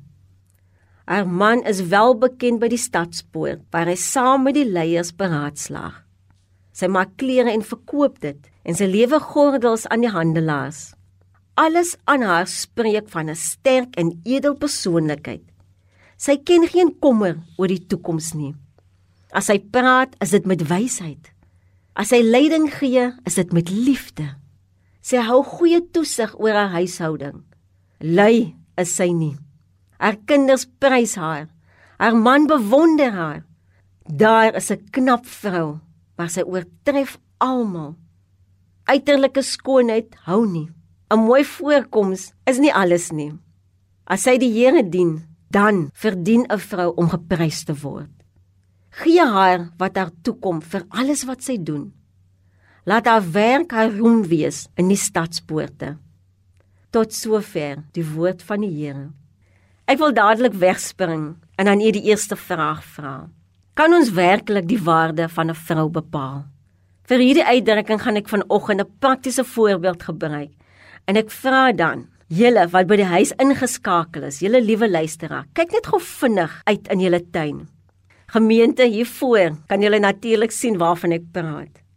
Haar 1.07 1.29
man 1.31 1.63
is 1.71 1.85
wel 1.93 2.17
bekend 2.19 2.59
by 2.59 2.67
die 2.73 2.81
stadspoort 2.83 3.63
waar 3.71 3.87
hy 3.87 3.95
saam 3.95 4.43
met 4.49 4.57
die 4.59 4.67
leiers 4.67 5.13
beraadslaag. 5.15 6.01
Sy 6.75 6.91
maak 6.91 7.15
klere 7.23 7.55
en 7.55 7.63
verkoop 7.63 8.19
dit 8.25 8.51
en 8.67 8.75
sy 8.75 8.89
lewe 8.91 9.21
gordels 9.23 9.87
aan 9.87 10.03
die 10.03 10.11
handelaars. 10.11 10.97
Alles 11.59 11.95
aan 12.11 12.27
haar 12.27 12.51
spreek 12.51 13.07
van 13.15 13.31
'n 13.31 13.39
sterk 13.39 13.95
en 13.97 14.19
edel 14.27 14.59
persoonlikheid. 14.59 15.47
Sy 16.19 16.37
ken 16.43 16.67
geen 16.67 16.91
kommer 16.99 17.39
oor 17.57 17.69
die 17.69 17.87
toekoms 17.87 18.35
nie. 18.35 18.55
As 19.33 19.47
sy 19.47 19.59
praat, 19.59 20.17
is 20.21 20.31
dit 20.31 20.47
met 20.47 20.69
wysheid. 20.69 21.31
As 21.95 22.09
sy 22.09 22.23
leiding 22.23 22.71
gee, 22.71 23.13
is 23.25 23.35
dit 23.35 23.53
met 23.53 23.71
liefde. 23.71 24.35
Sy 25.09 25.23
hou 25.25 25.41
goeie 25.41 25.81
toesig 25.89 26.35
oor 26.37 26.53
haar 26.53 26.75
huishouding. 26.75 27.39
Lui 28.05 28.53
is 28.77 28.91
sy 28.93 29.07
nie. 29.17 29.39
Haar 29.97 30.19
kinders 30.29 30.67
prys 30.83 31.15
haar. 31.17 31.47
Haar 31.97 32.17
man 32.17 32.45
bewonder 32.51 33.15
haar. 33.17 33.43
Daar 34.05 34.57
is 34.61 34.71
'n 34.71 34.85
knap 34.93 35.25
vrou, 35.25 35.81
maar 36.17 36.29
sy 36.29 36.43
oortref 36.43 37.19
almal. 37.41 37.97
Uiterlike 38.85 39.43
skoonheid 39.43 40.15
hou 40.27 40.47
nie. 40.47 40.69
'n 41.11 41.19
Mooi 41.25 41.45
voorkoms 41.45 42.33
is 42.47 42.59
nie 42.59 42.73
alles 42.73 43.11
nie. 43.11 43.33
As 44.07 44.23
sy 44.23 44.37
die 44.37 44.53
Here 44.53 44.83
dien, 44.83 45.25
dan 45.51 45.91
verdien 45.95 46.45
'n 46.51 46.59
vrou 46.59 46.93
om 46.97 47.09
geprys 47.09 47.65
te 47.65 47.75
word. 47.75 48.13
Gee 48.91 49.25
haar 49.25 49.73
wat 49.79 49.97
haar 49.97 50.11
toekom 50.23 50.61
vir 50.61 50.85
alles 50.91 51.25
wat 51.25 51.43
sy 51.43 51.57
doen. 51.57 51.98
Laat 52.89 53.05
haar 53.05 53.25
werk 53.33 53.73
roem 53.99 54.23
wees 54.31 54.63
in 54.81 54.89
die 54.89 54.97
stadspoorte. 54.97 55.99
Tot 56.91 57.13
sover 57.13 57.83
die 57.93 58.05
woord 58.15 58.41
van 58.49 58.63
die 58.65 58.71
Here. 58.73 59.11
Ek 59.85 59.99
wil 60.01 60.15
dadelik 60.17 60.55
wegspring 60.57 61.35
en 61.61 61.69
dan 61.69 61.83
eers 61.85 61.99
die 61.99 62.09
eerste 62.09 62.37
vraag 62.37 62.81
vra. 62.95 63.29
Kan 63.77 63.93
ons 63.93 64.15
werklik 64.17 64.65
die 64.71 64.81
waarde 64.81 65.29
van 65.29 65.51
'n 65.51 65.55
vrou 65.69 65.89
bepaal? 65.91 66.47
Vir 67.05 67.19
hierdie 67.19 67.45
uitdrukking 67.45 68.01
gaan 68.01 68.17
ek 68.17 68.29
vanoggend 68.29 68.81
'n 68.81 68.93
praktiese 69.01 69.45
voorbeeld 69.45 70.03
gebruik. 70.03 70.53
En 71.07 71.17
ek 71.17 71.31
vra 71.31 71.73
dan, 71.73 72.09
Julle 72.29 72.67
wat 72.69 72.87
by 72.87 72.97
die 72.97 73.09
huis 73.09 73.33
ingeskakel 73.41 74.25
is, 74.25 74.41
julle 74.41 74.61
liewe 74.61 74.89
luisteraar, 74.89 75.47
kyk 75.55 75.73
net 75.73 75.87
gou 75.87 76.01
vinnig 76.01 76.63
uit 76.65 76.89
in 76.93 77.01
julle 77.01 77.21
tuin. 77.33 77.69
Gemeente 78.27 78.85
hiervoor 78.85 79.57
kan 79.67 79.81
julle 79.81 79.99
natuurlik 79.99 80.53
sien 80.53 80.77
waarvan 80.77 81.13
ek 81.13 81.33
praat. 81.33 81.88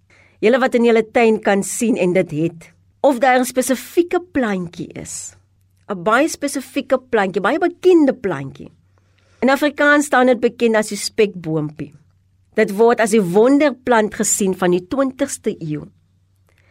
Julle 0.42 0.58
wat 0.58 0.74
in 0.74 0.88
julle 0.88 1.04
tuin 1.14 1.36
kan 1.46 1.62
sien 1.62 2.00
en 2.02 2.16
dit 2.18 2.32
het 2.34 2.72
of 3.06 3.20
daar 3.22 3.40
'n 3.40 3.46
spesifieke 3.46 4.20
plantjie 4.34 4.88
is. 4.94 5.36
'n 5.88 6.04
Baie 6.04 6.28
spesifieke 6.28 6.98
plantjie, 6.98 7.42
baie 7.42 7.60
bekende 7.60 8.14
plantjie. 8.14 8.72
In 9.42 9.50
Afrikaans 9.50 10.06
staan 10.06 10.26
dit 10.26 10.40
bekend 10.40 10.76
as 10.76 10.88
die 10.88 10.98
spekboompie. 10.98 11.94
Dit 12.54 12.72
word 12.72 13.00
as 13.00 13.10
die 13.10 13.22
wonderplant 13.22 14.16
gesien 14.16 14.56
van 14.58 14.72
die 14.72 14.88
20ste 14.88 15.56
eeu. 15.60 15.86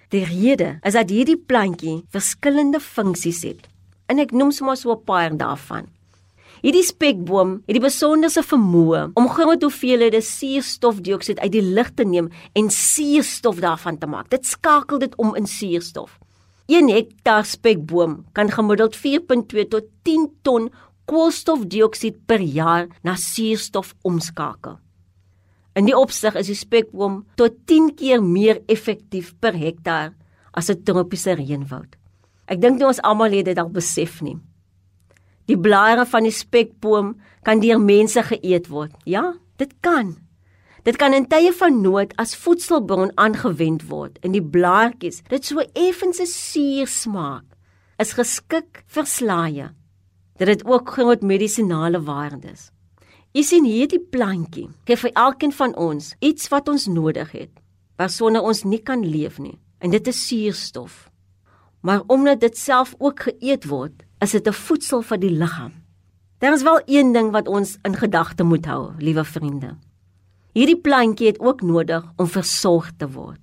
Die 0.08 0.24
rede 0.24 0.78
is 0.82 0.92
dat 0.92 1.10
hierdie 1.10 1.38
plantjie 1.38 2.02
verskillende 2.08 2.80
funksies 2.80 3.42
het. 3.42 3.68
En 4.06 4.18
ek 4.18 4.32
noem 4.32 4.50
sommer 4.50 4.76
so 4.76 4.92
'n 4.92 5.04
paar 5.04 5.36
daarvan. 5.36 5.86
Hierdie 6.60 6.84
spekboom 6.84 7.54
het 7.64 7.76
die 7.78 7.80
besonderse 7.80 8.42
vermoë 8.44 9.06
om 9.16 9.28
groot 9.32 9.62
hoeveelhede 9.64 10.20
suurstofdioksied 10.20 11.38
uit 11.40 11.54
die 11.54 11.64
lug 11.64 11.88
te 11.96 12.04
neem 12.04 12.28
en 12.52 12.68
suurstof 12.68 13.62
daarvan 13.64 13.96
te 13.98 14.08
maak. 14.10 14.28
Dit 14.28 14.44
skakel 14.44 15.00
dit 15.00 15.14
om 15.16 15.32
in 15.40 15.48
suurstof. 15.48 16.18
1 16.68 16.90
hektaar 16.92 17.48
spekboom 17.48 18.20
kan 18.36 18.52
gemiddeld 18.52 18.94
4.2 18.96 19.64
tot 19.72 19.88
10 20.04 20.28
ton 20.44 20.68
koolstofdioksied 21.08 22.20
per 22.28 22.44
jaar 22.44 22.90
na 23.02 23.16
suurstof 23.16 23.94
omskakel. 24.06 24.76
In 25.74 25.88
die 25.88 25.96
opsig 25.96 26.36
is 26.36 26.50
die 26.52 26.58
spekboom 26.58 27.22
tot 27.40 27.56
10 27.70 27.94
keer 27.96 28.20
meer 28.22 28.60
effektief 28.68 29.32
per 29.40 29.56
hektaar 29.56 30.12
as 30.52 30.68
'n 30.70 30.82
tropiese 30.84 31.34
reënwoud. 31.40 31.96
Ek 32.46 32.60
dink 32.60 32.78
nie 32.78 32.86
ons 32.86 33.00
almal 33.00 33.32
het 33.32 33.44
dit 33.46 33.58
al 33.58 33.70
besef 33.70 34.20
nie. 34.22 34.36
Die 35.50 35.58
blare 35.58 36.04
van 36.06 36.28
die 36.28 36.34
spekboom 36.34 37.14
kan 37.42 37.58
deur 37.58 37.80
mense 37.82 38.22
geëet 38.22 38.68
word. 38.70 38.94
Ja, 39.02 39.32
dit 39.58 39.72
kan. 39.82 40.14
Dit 40.86 40.96
kan 41.00 41.12
in 41.16 41.26
tye 41.28 41.50
van 41.58 41.80
nood 41.82 42.12
as 42.22 42.36
voedselbron 42.38 43.10
aangewend 43.20 43.82
word 43.90 44.20
en 44.24 44.32
die 44.36 44.44
blaartjies, 44.44 45.20
dit 45.28 45.44
so 45.44 45.60
effens 45.74 46.20
'n 46.20 46.26
suur 46.26 46.86
smaak, 46.86 47.44
is 47.98 48.12
geskik 48.12 48.84
vir 48.86 49.06
slaaie. 49.06 49.68
Dit 50.38 50.48
het 50.48 50.64
ook 50.64 50.88
groot 50.88 51.22
medisinale 51.22 52.00
waardes. 52.00 52.70
U 53.34 53.42
sien 53.42 53.64
hierdie 53.64 54.00
plantjie 54.00 54.70
gee 54.86 54.96
vir 54.96 55.10
elkeen 55.14 55.52
van 55.52 55.74
ons 55.76 56.14
iets 56.20 56.48
wat 56.48 56.68
ons 56.68 56.86
nodig 56.86 57.32
het, 57.32 57.52
waarsonder 57.96 58.42
ons 58.42 58.64
nie 58.64 58.82
kan 58.82 59.04
leef 59.04 59.38
nie, 59.38 59.58
en 59.80 59.90
dit 59.90 60.06
is 60.06 60.26
suurstof. 60.28 61.10
Maar 61.82 62.02
omdat 62.06 62.40
dit 62.40 62.56
self 62.56 62.94
ook 62.98 63.20
geëet 63.20 63.66
word, 63.66 64.04
is 64.20 64.30
dit 64.30 64.46
'n 64.46 64.52
voedsel 64.52 65.02
vir 65.02 65.18
die 65.18 65.30
liggaam. 65.30 65.72
Daar 66.38 66.52
is 66.52 66.62
wel 66.62 66.80
een 66.86 67.12
ding 67.12 67.30
wat 67.30 67.48
ons 67.48 67.78
in 67.82 67.96
gedagte 67.96 68.44
moet 68.44 68.66
hou, 68.66 68.92
liewe 68.98 69.24
vriende. 69.24 69.76
Hierdie 70.52 70.80
plantjie 70.80 71.26
het 71.26 71.40
ook 71.40 71.60
nodig 71.62 72.04
om 72.16 72.26
versorg 72.26 72.92
te 72.96 73.10
word. 73.10 73.40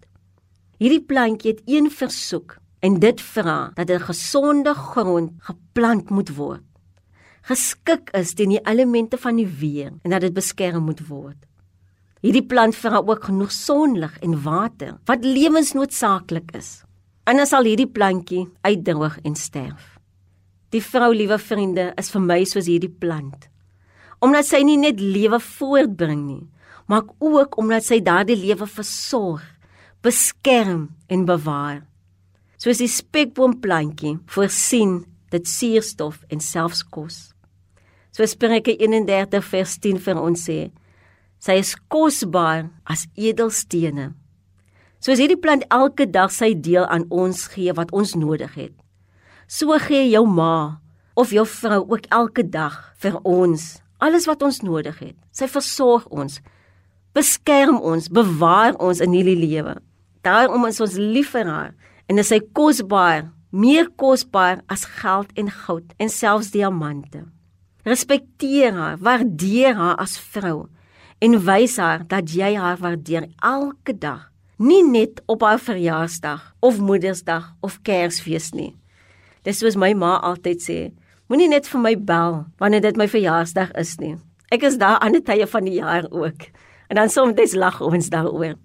Hierdie 0.77 1.01
plantjie 1.01 1.51
het 1.51 1.61
een 1.65 1.91
versoek 1.91 2.57
en 2.79 2.99
dit 2.99 3.21
vra 3.21 3.71
dat 3.73 3.89
'n 3.89 3.99
gesonde 3.99 4.73
grond 4.73 5.31
geplant 5.39 6.09
moet 6.09 6.35
word. 6.35 6.63
Geskik 7.41 8.09
is 8.11 8.33
teen 8.33 8.49
die 8.49 8.65
elemente 8.67 9.17
van 9.17 9.35
die 9.35 9.47
weer 9.47 9.91
en 10.03 10.11
dat 10.11 10.21
dit 10.21 10.33
beskerm 10.33 10.83
moet 10.83 11.07
word. 11.07 11.37
Hierdie 12.21 12.45
plant 12.45 12.75
vra 12.75 12.97
ook 13.05 13.23
genoeg 13.23 13.51
sonlig 13.51 14.19
en 14.19 14.41
water 14.43 14.97
wat 15.05 15.23
lewensnoodsaaklik 15.23 16.51
is. 16.51 16.83
Anders 17.23 17.49
sal 17.49 17.63
hierdie 17.63 17.87
plantjie 17.87 18.49
uitdroog 18.61 19.19
en 19.23 19.35
sterf. 19.35 19.96
Die 20.75 20.83
vrou, 20.83 21.13
liewe 21.15 21.37
vriende, 21.39 21.91
is 21.97 22.11
vir 22.11 22.23
my 22.23 22.41
soos 22.45 22.67
hierdie 22.67 22.91
plant. 22.91 23.47
Omdat 24.23 24.49
sy 24.49 24.63
nie 24.65 24.79
net 24.81 24.99
lewe 24.99 25.39
voortbring 25.39 26.23
nie, 26.27 26.45
maar 26.87 27.05
ook 27.19 27.57
omdat 27.59 27.85
sy 27.85 27.99
daardie 28.03 28.37
lewe 28.39 28.67
versorg, 28.67 29.43
beskerm 30.03 30.89
en 31.11 31.25
bewaar 31.27 31.85
soos 32.61 32.81
die 32.81 32.89
spekboomplantjie 32.89 34.17
voorsien 34.33 35.01
dit 35.33 35.49
suurstof 35.49 36.23
en 36.33 36.41
selfs 36.41 36.83
kos. 36.83 37.17
So 38.11 38.25
Spreuke 38.25 38.73
31 38.73 39.43
vers 39.45 39.75
10 39.83 40.01
vir 40.01 40.21
ons 40.21 40.47
sê, 40.49 40.59
sy 41.37 41.59
is 41.61 41.75
kosbaar 41.93 42.65
as 42.89 43.05
edelstene. 43.13 44.11
Soos 45.03 45.21
hierdie 45.21 45.37
plant 45.37 45.67
elke 45.69 46.07
dag 46.09 46.33
sy 46.33 46.55
deel 46.57 46.87
aan 46.89 47.05
ons 47.13 47.45
gee 47.53 47.73
wat 47.77 47.93
ons 47.93 48.15
nodig 48.17 48.55
het. 48.57 48.73
So 49.47 49.71
gee 49.79 50.09
jou 50.11 50.25
ma 50.27 50.81
of 51.15 51.31
jou 51.31 51.45
vrou 51.47 51.85
ook 51.87 52.09
elke 52.11 52.43
dag 52.43 52.93
vir 52.99 53.15
ons 53.23 53.77
alles 54.03 54.27
wat 54.27 54.43
ons 54.43 54.59
nodig 54.61 54.97
het. 54.99 55.15
Sy 55.33 55.47
versorg 55.49 56.05
ons, 56.13 56.39
beskerm 57.17 57.79
ons, 57.79 58.09
bewaar 58.13 58.75
ons 58.83 59.01
in 59.01 59.15
hierdie 59.15 59.37
lewe. 59.39 59.77
Daarom 60.25 60.67
is 60.69 60.81
ons 60.83 60.97
lief 60.99 61.31
vir 61.33 61.49
haar 61.49 61.73
en 62.11 62.21
is 62.21 62.31
hy 62.33 62.41
kosbaar, 62.55 63.29
meer 63.49 63.89
kosbaar 63.99 64.61
as 64.71 64.85
geld 64.99 65.31
en 65.39 65.49
goud 65.63 65.95
en 65.97 66.11
selfs 66.11 66.51
diamante. 66.53 67.23
Respekteer 67.87 68.75
haar, 68.75 68.97
waardeer 68.99 69.77
haar 69.79 69.95
as 70.03 70.17
vrou 70.19 70.67
en 71.23 71.39
wys 71.47 71.77
haar 71.81 72.03
dat 72.05 72.29
jy 72.35 72.51
haar 72.59 72.77
waardeer 72.83 73.29
elke 73.39 73.95
dag, 73.95 74.27
nie 74.59 74.83
net 74.83 75.21
op 75.31 75.45
haar 75.45 75.61
verjaarsdag 75.61 76.51
of 76.59 76.81
Moedersdag 76.83 77.53
of 77.63 77.79
Kersfees 77.87 78.51
nie. 78.53 78.75
Dis 79.47 79.63
soos 79.63 79.79
my 79.79 79.93
ma 79.95 80.17
altyd 80.27 80.59
sê, 80.59 80.79
moenie 81.31 81.47
net 81.47 81.71
vir 81.71 81.79
my 81.79 81.95
bel 81.95 82.43
wanneer 82.59 82.83
dit 82.83 82.99
my 82.99 83.07
verjaarsdag 83.07 83.71
is 83.79 83.95
nie. 84.03 84.17
Ek 84.51 84.67
is 84.67 84.75
daar 84.77 84.99
aan 84.99 85.15
die 85.15 85.23
tye 85.23 85.47
van 85.47 85.63
die 85.63 85.79
jaar 85.79 86.11
ook. 86.11 86.49
En 86.91 86.99
dan 86.99 87.09
soms 87.09 87.55
lag 87.55 87.79
ons 87.81 88.11
daaroor. 88.11 88.55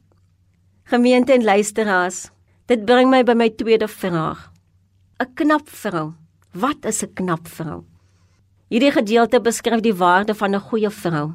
Gemeente 0.90 1.32
en 1.32 1.44
luisteraars, 1.44 2.30
Dit 2.72 2.86
bring 2.86 3.10
my 3.10 3.24
by 3.26 3.34
my 3.34 3.50
tweede 3.50 3.88
vraag. 3.90 4.50
'n 5.20 5.34
Knap 5.34 5.68
vrou. 5.68 6.14
Wat 6.54 6.86
is 6.86 7.02
'n 7.02 7.12
knap 7.14 7.48
vrou? 7.48 7.84
Hierdie 8.70 8.92
gedeelte 8.92 9.40
beskryf 9.40 9.80
die 9.82 9.94
waarde 9.94 10.34
van 10.34 10.54
'n 10.54 10.66
goeie 10.70 10.90
vrou. 10.90 11.34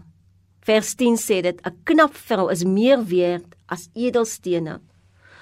Vers 0.62 0.96
10 0.96 1.18
sê 1.18 1.42
dit 1.42 1.62
'n 1.62 1.78
knap 1.84 2.14
vrou 2.16 2.50
is 2.50 2.64
meer 2.64 3.06
werd 3.06 3.56
as 3.68 3.90
edelstene. 3.94 4.80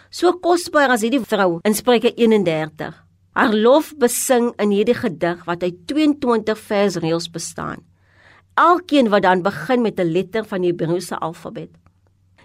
So 0.09 0.33
kosbaar 0.33 0.89
as 0.89 1.01
hierdie 1.01 1.25
vrou 1.25 1.59
in 1.63 1.73
Spreuke 1.73 2.13
31. 2.13 3.04
Haar 3.35 3.51
lof 3.51 3.89
besing 3.99 4.53
in 4.63 4.71
hierdie 4.71 4.95
gedig 4.95 5.41
wat 5.43 5.63
uit 5.63 5.81
22 5.91 6.55
versreëls 6.55 7.25
bestaan. 7.33 7.81
Elkeen 8.55 9.09
wat 9.11 9.25
dan 9.25 9.41
begin 9.43 9.81
met 9.81 9.99
'n 9.99 10.07
letter 10.11 10.45
van 10.45 10.61
die 10.61 10.71
Hebreëse 10.71 11.17
alfabet. 11.19 11.69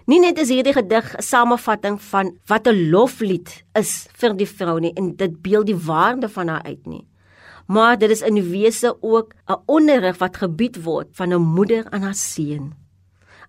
Nie 0.05 0.19
net 0.19 0.37
is 0.37 0.49
hierdie 0.49 0.73
gedig 0.73 1.15
'n 1.15 1.21
samevatting 1.21 2.01
van 2.01 2.35
wat 2.45 2.67
'n 2.67 2.89
loflied 2.89 3.63
is 3.73 4.07
vir 4.13 4.33
die 4.33 4.47
vrou 4.47 4.79
nie 4.79 4.93
en 4.93 5.15
dit 5.15 5.41
beeld 5.41 5.65
die 5.65 5.75
waarde 5.75 6.29
van 6.29 6.47
haar 6.47 6.63
uit 6.63 6.85
nie. 6.85 7.07
Maar 7.67 7.97
dit 7.97 8.09
is 8.09 8.21
in 8.21 8.51
wese 8.51 8.97
ook 9.01 9.33
'n 9.47 9.61
onderrig 9.65 10.17
wat 10.17 10.37
gebied 10.37 10.83
word 10.83 11.07
van 11.11 11.33
'n 11.33 11.41
moeder 11.41 11.89
aan 11.89 12.01
haar 12.01 12.15
seun. 12.15 12.73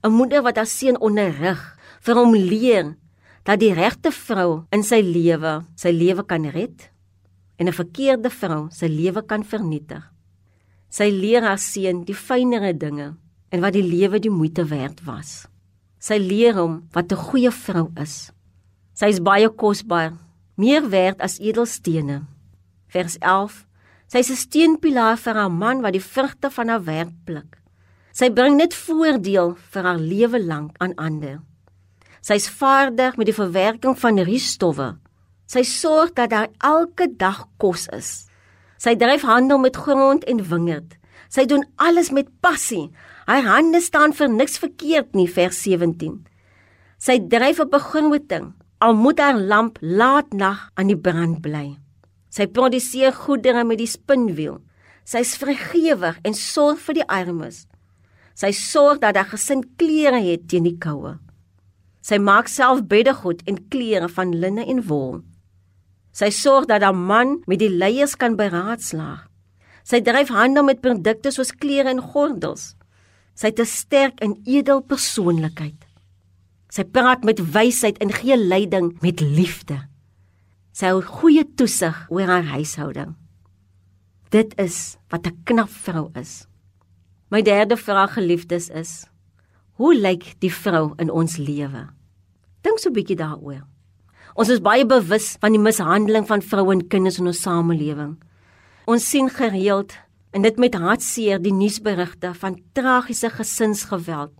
'n 0.02 0.10
Moeder 0.10 0.42
wat 0.42 0.56
haar 0.56 0.66
seun 0.66 1.00
onderrig 1.00 1.76
vir 2.00 2.14
hom 2.14 2.34
leer 2.34 2.96
dat 3.42 3.58
die 3.60 3.74
regte 3.74 4.12
vrou 4.12 4.62
in 4.70 4.82
sy 4.82 5.00
lewe 5.00 5.64
sy 5.74 5.90
lewe 5.90 6.22
kan 6.22 6.46
red 6.46 6.91
en 7.56 7.68
'n 7.68 7.72
verkeerde 7.72 8.30
vrou 8.30 8.68
sy 8.70 8.86
lewe 8.86 9.22
kan 9.22 9.44
vernietig. 9.44 10.02
Sy 10.88 11.10
leer 11.10 11.42
haar 11.42 11.58
seun 11.58 12.04
die 12.04 12.14
fynere 12.14 12.76
dinge 12.76 13.16
en 13.50 13.60
wat 13.60 13.72
die 13.72 13.84
lewe 13.84 14.18
die 14.18 14.30
moeite 14.30 14.64
werd 14.64 15.04
was. 15.04 15.46
Sy 15.98 16.18
leer 16.18 16.54
hom 16.54 16.88
wat 16.92 17.12
'n 17.12 17.16
goeie 17.16 17.50
vrou 17.50 17.90
is. 17.96 18.32
Sy 18.94 19.06
is 19.06 19.20
baie 19.20 19.48
kosbaar, 19.48 20.12
meer 20.56 20.90
werd 20.90 21.20
as 21.20 21.38
edelstene. 21.38 22.26
Vers 22.88 23.16
11. 23.18 23.66
Sy 24.08 24.18
is 24.18 24.30
'n 24.30 24.36
steunpilaar 24.36 25.16
vir 25.16 25.34
haar 25.34 25.50
man 25.50 25.80
wat 25.80 25.92
die 25.92 26.06
vrugte 26.14 26.50
van 26.50 26.68
haar 26.68 26.84
werk 26.84 27.14
pluk. 27.24 27.58
Sy 28.12 28.28
bring 28.30 28.56
net 28.56 28.74
voordeel 28.74 29.56
vir 29.72 29.82
haar 29.82 29.98
lewe 29.98 30.44
lank 30.44 30.76
aan 30.78 30.94
ander. 30.96 31.40
Sy 32.20 32.34
is 32.34 32.48
vaardig 32.48 33.16
met 33.16 33.26
die 33.26 33.34
verwerking 33.34 33.98
van 33.98 34.18
riesstowwe. 34.18 34.98
Sy 35.46 35.62
sorg 35.62 36.14
dat 36.16 36.30
daar 36.30 36.50
elke 36.58 37.08
dag 37.16 37.46
kos 37.58 37.88
is. 37.92 38.26
Sy 38.78 38.94
dryf 38.98 39.22
handel 39.22 39.58
met 39.58 39.76
grond 39.76 40.24
en 40.24 40.42
wingerd. 40.48 40.96
Sy 41.32 41.46
doen 41.48 41.64
alles 41.76 42.10
met 42.10 42.28
passie. 42.40 42.90
Haar 43.26 43.46
hande 43.46 43.80
staan 43.80 44.12
vir 44.12 44.28
niks 44.28 44.58
verkeerd 44.58 45.14
nie 45.14 45.28
vers 45.30 45.62
17. 45.62 46.26
Sy 46.98 47.18
dryf 47.28 47.60
op 47.60 47.74
'n 47.74 47.86
groenting 47.90 48.52
al 48.82 48.94
moet 48.94 49.18
haar 49.18 49.38
lamp 49.38 49.78
laat 49.80 50.32
nag 50.32 50.70
aan 50.74 50.90
die 50.90 50.98
brand 50.98 51.40
bly. 51.40 51.76
Sy 52.30 52.46
produseer 52.46 53.12
goedere 53.12 53.64
met 53.64 53.78
die 53.78 53.86
spinwiel. 53.86 54.60
Sy's 55.04 55.36
vrygewig 55.36 56.18
en 56.22 56.34
sorg 56.34 56.80
vir 56.80 56.94
die 56.94 57.08
armes. 57.08 57.66
Sy 58.34 58.50
sorg 58.52 58.98
dat 59.02 59.18
haar 59.18 59.30
gesin 59.30 59.62
klere 59.76 60.20
het 60.22 60.48
teen 60.48 60.64
die 60.64 60.78
koue. 60.78 61.18
Sy 62.02 62.18
maak 62.18 62.48
self 62.48 62.82
beddegoed 62.90 63.42
en 63.46 63.68
klere 63.68 64.08
van 64.08 64.34
linne 64.34 64.64
en 64.66 64.82
wol. 64.88 65.20
Sy 66.12 66.28
sorg 66.30 66.68
dat 66.68 66.82
haar 66.84 66.96
man 66.96 67.40
met 67.48 67.58
die 67.62 67.72
leiers 67.72 68.16
kan 68.20 68.36
beraadslaag. 68.36 69.24
Sy 69.82 70.00
dryf 70.04 70.28
handel 70.28 70.64
met 70.68 70.82
produkte 70.84 71.32
soos 71.32 71.54
klere 71.56 71.90
en 71.90 72.02
gordels. 72.12 72.74
Sy 73.34 73.48
het 73.48 73.60
'n 73.60 73.66
sterk 73.66 74.20
en 74.20 74.40
edel 74.44 74.82
persoonlikheid. 74.82 75.86
Sy 76.70 76.84
praat 76.84 77.24
met 77.24 77.52
wysheid 77.52 77.98
en 77.98 78.12
gee 78.12 78.36
leiding 78.36 79.00
met 79.00 79.20
liefde. 79.20 79.88
Sy 80.72 80.86
hou 80.86 81.02
goeie 81.02 81.44
toesig 81.44 82.06
oor 82.08 82.26
haar 82.26 82.44
huishouding. 82.44 83.16
Dit 84.30 84.54
is 84.58 84.96
wat 85.08 85.26
'n 85.26 85.42
knap 85.44 85.68
vrou 85.68 86.10
is. 86.14 86.46
My 87.30 87.42
derde 87.42 87.76
vraag 87.76 88.12
geliefdes 88.14 88.68
is: 88.68 89.06
Hoe 89.72 89.94
lyk 89.94 90.40
die 90.40 90.52
vrou 90.52 90.94
in 90.96 91.10
ons 91.10 91.36
lewe? 91.36 91.88
Dink 92.62 92.78
so 92.78 92.88
'n 92.88 92.92
bietjie 92.92 93.16
daaroor. 93.16 93.71
Ons 94.32 94.48
is 94.48 94.62
baie 94.64 94.84
bewus 94.88 95.34
van 95.42 95.52
die 95.52 95.60
mishandeling 95.60 96.24
van 96.28 96.40
vroue 96.40 96.72
en 96.72 96.86
kinders 96.88 97.18
in 97.20 97.28
ons 97.28 97.42
samelewing. 97.44 98.14
Ons 98.88 99.04
sien 99.04 99.28
gereeld 99.28 99.92
en 100.32 100.46
dit 100.46 100.60
met 100.60 100.78
hartseer 100.80 101.42
die 101.42 101.52
nuusberigte 101.52 102.32
van 102.40 102.56
tragiese 102.72 103.28
gesinsgeweld, 103.30 104.32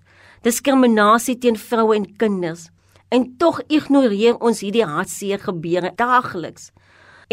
diskriminasie 0.47 1.37
teen 1.39 1.61
vroue 1.61 1.99
en 1.99 2.09
kinders. 2.17 2.71
En 3.13 3.29
tog 3.37 3.61
ignoreer 3.69 4.39
ons 4.41 4.63
hierdie 4.65 4.87
hartseer 4.89 5.43
gebeure 5.43 5.93
daagliks 5.99 6.71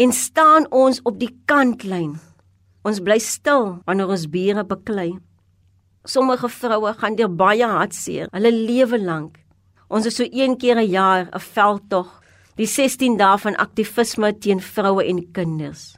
en 0.00 0.12
staan 0.12 0.66
ons 0.72 1.00
op 1.08 1.16
die 1.20 1.32
kantlyn. 1.48 2.18
Ons 2.84 3.00
bly 3.04 3.16
stil 3.20 3.80
wanneer 3.88 4.12
ons 4.12 4.28
bure 4.28 4.64
beklei. 4.68 5.10
Sommige 6.04 6.48
vroue 6.52 6.92
gaan 7.00 7.16
deur 7.16 7.32
baie 7.32 7.64
hartseer 7.64 8.28
hulle 8.32 8.52
lewe 8.52 9.00
lank. 9.00 9.40
Ons 9.88 10.06
is 10.06 10.16
so 10.20 10.28
een 10.28 10.56
keer 10.56 10.76
'n 10.76 10.88
jaar 10.88 11.28
'n 11.32 11.40
veldtog, 11.40 12.19
die 12.56 12.66
16 12.66 13.16
dae 13.16 13.38
van 13.38 13.56
aktivisme 13.56 14.32
teen 14.38 14.60
vroue 14.60 15.04
en 15.04 15.22
kinders. 15.32 15.96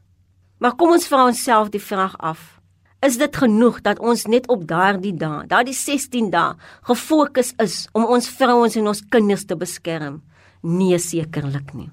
Maar 0.59 0.77
kom 0.79 0.93
ons 0.95 1.09
vra 1.11 1.27
onsself 1.27 1.73
die 1.73 1.83
vraag 1.83 2.17
af: 2.19 2.61
Is 3.03 3.17
dit 3.19 3.37
genoeg 3.37 3.81
dat 3.83 3.99
ons 3.99 4.27
net 4.31 4.49
op 4.49 4.67
daardie 4.69 5.15
dae, 5.15 5.47
daardie 5.47 5.75
16 5.75 6.31
dae, 6.31 6.55
gefokus 6.87 7.55
is 7.59 7.89
om 7.93 8.05
ons 8.05 8.29
vrouens 8.29 8.77
en 8.77 8.87
ons 8.87 9.03
kinders 9.11 9.45
te 9.45 9.57
beskerm? 9.57 10.23
Nee, 10.63 10.99
sekerlik 10.99 11.75
nie. 11.75 11.91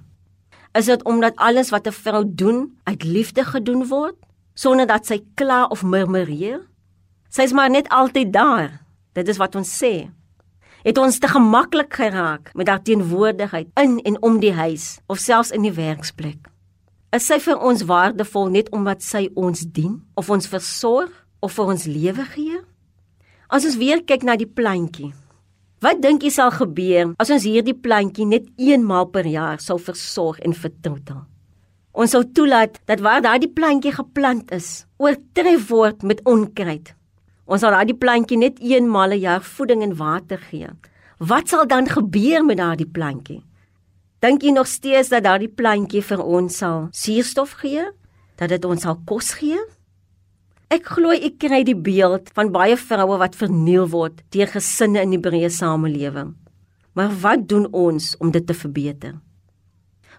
Is 0.77 0.85
dit 0.85 1.03
omdat 1.09 1.33
alles 1.37 1.71
wat 1.73 1.87
'n 1.87 1.91
vrou 1.91 2.23
doen 2.25 2.77
uit 2.83 3.03
liefde 3.03 3.43
gedoen 3.43 3.87
word, 3.87 4.15
sonder 4.53 4.85
dat 4.85 5.05
sy 5.05 5.23
kla 5.35 5.65
of 5.65 5.83
murmureer? 5.83 6.61
Sy's 7.29 7.51
maar 7.53 7.69
net 7.69 7.89
altyd 7.89 8.33
daar. 8.33 8.85
Dit 9.13 9.27
is 9.27 9.37
wat 9.37 9.55
ons 9.55 9.83
sê. 9.83 10.11
Het 10.79 10.97
ons 10.97 11.17
te 11.19 11.27
gemaklik 11.27 11.93
geraak 11.93 12.53
met 12.55 12.67
haar 12.71 12.79
teenwoordigheid 12.81 13.67
in 13.81 13.97
en 13.99 14.15
om 14.23 14.37
die 14.39 14.53
huis 14.55 14.99
of 15.11 15.19
selfs 15.19 15.51
in 15.51 15.65
die 15.67 15.73
werksplek? 15.75 16.47
Is 17.11 17.25
sy 17.27 17.35
vir 17.43 17.59
ons 17.59 17.83
waardevol 17.89 18.47
net 18.53 18.69
omdat 18.71 19.03
sy 19.03 19.25
ons 19.35 19.65
dien 19.65 19.97
of 20.15 20.29
ons 20.31 20.47
versorg 20.47 21.11
of 21.43 21.51
vir 21.57 21.71
ons 21.73 21.83
lewe 21.89 22.23
gee? 22.31 22.61
As 23.51 23.65
ons 23.67 23.75
weer 23.81 24.05
kyk 24.07 24.23
na 24.23 24.37
die 24.39 24.47
plantjie. 24.47 25.09
Wat 25.83 25.99
dink 25.99 26.23
jy 26.23 26.31
sal 26.31 26.53
gebeur 26.55 27.11
as 27.19 27.31
ons 27.33 27.47
hierdie 27.47 27.75
plantjie 27.75 28.27
net 28.29 28.47
eenmaal 28.55 29.09
per 29.11 29.27
jaar 29.27 29.59
sou 29.59 29.75
versorg 29.83 30.39
en 30.45 30.55
vertroetel? 30.55 31.25
Ons 31.91 32.15
sou 32.15 32.23
toelaat 32.23 32.79
dat 32.87 33.03
waar 33.03 33.19
daardie 33.25 33.51
plantjie 33.51 33.91
geplant 33.91 34.51
is, 34.55 34.85
oortref 34.95 35.67
word 35.73 36.07
met 36.07 36.23
onkruid. 36.23 36.93
Ons 37.49 37.63
sal 37.65 37.73
daardie 37.73 37.97
plantjie 37.97 38.37
net 38.37 38.59
eenmaal 38.61 39.09
'n 39.15 39.23
jaar 39.25 39.41
voeding 39.41 39.81
en 39.81 39.95
water 39.97 40.37
gee. 40.37 40.69
Wat 41.17 41.49
sal 41.49 41.65
dan 41.65 41.87
gebeur 41.87 42.45
met 42.45 42.57
daardie 42.57 42.85
plantjie? 42.85 43.43
Dink 44.21 44.41
jy 44.41 44.51
nog 44.51 44.67
steeds 44.67 45.09
dat 45.09 45.23
daardie 45.23 45.49
plantjie 45.49 46.01
vir 46.01 46.21
ons 46.21 46.57
sal 46.57 46.87
suurstof 46.91 47.51
gee? 47.61 47.85
Dat 48.37 48.49
dit 48.49 48.65
ons 48.65 48.81
sal 48.81 49.01
kos 49.05 49.33
gee? 49.33 49.57
Ek 50.69 50.85
glo 50.85 51.09
ek 51.09 51.39
kry 51.39 51.63
die 51.63 51.75
beeld 51.75 52.29
van 52.35 52.51
baie 52.51 52.77
vroue 52.77 53.17
wat 53.17 53.35
verniel 53.35 53.87
word 53.87 54.21
deur 54.29 54.47
gesinne 54.47 55.01
in 55.01 55.09
die 55.09 55.19
breë 55.19 55.49
samelewing. 55.49 56.35
Maar 56.93 57.09
wat 57.21 57.47
doen 57.47 57.67
ons 57.71 58.15
om 58.19 58.31
dit 58.31 58.45
te 58.45 58.53
verbeter? 58.53 59.15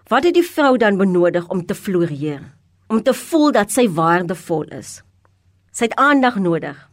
Wat 0.09 0.23
het 0.23 0.33
die 0.33 0.43
vrou 0.43 0.77
dan 0.77 0.97
benodig 0.97 1.47
om 1.47 1.65
te 1.65 1.75
floreer? 1.75 2.43
Om 2.89 3.01
te 3.03 3.13
voel 3.13 3.51
dat 3.51 3.71
sy 3.71 3.87
waardevol 3.87 4.63
is? 4.63 5.01
Sy 5.71 5.85
het 5.85 5.95
aandag 5.95 6.35
nodig. 6.35 6.90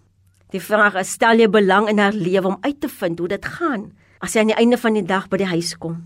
Die 0.53 0.61
vraag 0.61 0.97
is: 1.01 1.13
stel 1.17 1.41
jy 1.43 1.49
belang 1.53 1.89
in 1.89 1.99
haar 1.99 2.17
lewe 2.17 2.55
om 2.55 2.59
uit 2.61 2.81
te 2.81 2.89
vind 2.89 3.19
hoe 3.19 3.29
dit 3.29 3.45
gaan 3.59 3.91
as 4.19 4.33
sy 4.33 4.41
aan 4.41 4.51
die 4.51 4.59
einde 4.59 4.79
van 4.81 4.97
die 4.97 5.07
dag 5.07 5.29
by 5.29 5.39
die 5.39 5.51
huis 5.53 5.75
kom? 5.79 6.01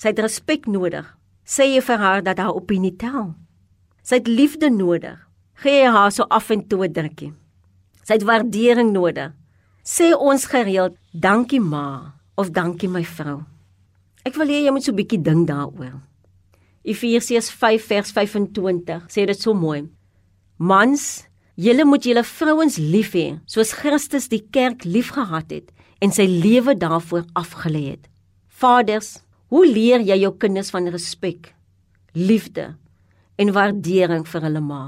Sy 0.00 0.12
het 0.12 0.22
respek 0.22 0.68
nodig. 0.70 1.04
Sê 1.44 1.66
jy 1.66 1.82
vir 1.82 1.98
haar 1.98 2.22
dat 2.22 2.38
haar 2.38 2.54
opinie 2.54 2.94
tel? 2.96 3.34
Sy 4.02 4.20
het 4.20 4.28
liefde 4.30 4.70
nodig. 4.70 5.18
Gee 5.60 5.84
haar 5.84 6.12
so 6.14 6.24
af 6.30 6.50
en 6.50 6.62
toe 6.68 6.86
'n 6.86 6.92
drukkie. 6.92 7.32
Sy 8.04 8.14
het 8.14 8.22
waardering 8.24 8.92
nodig. 8.92 9.32
Sê 9.84 10.14
ons 10.14 10.46
gereeld: 10.46 10.96
"Dankie 11.12 11.60
ma" 11.60 12.14
of 12.36 12.50
"Dankie 12.50 12.88
my 12.88 13.04
vrou." 13.04 13.44
Ek 14.24 14.36
wil 14.36 14.46
hê 14.46 14.64
jy 14.64 14.70
moet 14.70 14.84
so 14.84 14.92
'n 14.92 14.96
bietjie 14.96 15.22
dink 15.22 15.48
daaroor. 15.48 16.00
Efesiërs 16.82 17.50
5 17.50 17.86
vers 17.86 18.12
25 18.12 19.08
sê 19.08 19.26
dit 19.26 19.40
so 19.40 19.54
mooi. 19.54 19.88
Mans, 20.56 21.26
julle 21.60 21.84
moet 21.84 22.06
julle 22.08 22.22
vrouens 22.24 22.78
lief 22.80 23.12
hê 23.18 23.26
soos 23.50 23.74
Christus 23.76 24.30
die 24.32 24.40
kerk 24.54 24.86
liefgehad 24.88 25.52
het 25.52 25.68
en 26.00 26.12
sy 26.14 26.24
lewe 26.24 26.72
daarvoor 26.78 27.26
afgelê 27.36 27.82
het. 27.92 28.06
Vaders, 28.48 29.18
hoe 29.52 29.66
leer 29.68 30.00
jy 30.00 30.16
jou 30.22 30.32
kinders 30.40 30.70
van 30.72 30.88
respek, 30.92 31.52
liefde 32.16 32.70
en 33.40 33.52
waardering 33.56 34.24
vir 34.28 34.46
hulle 34.46 34.64
ma? 34.64 34.84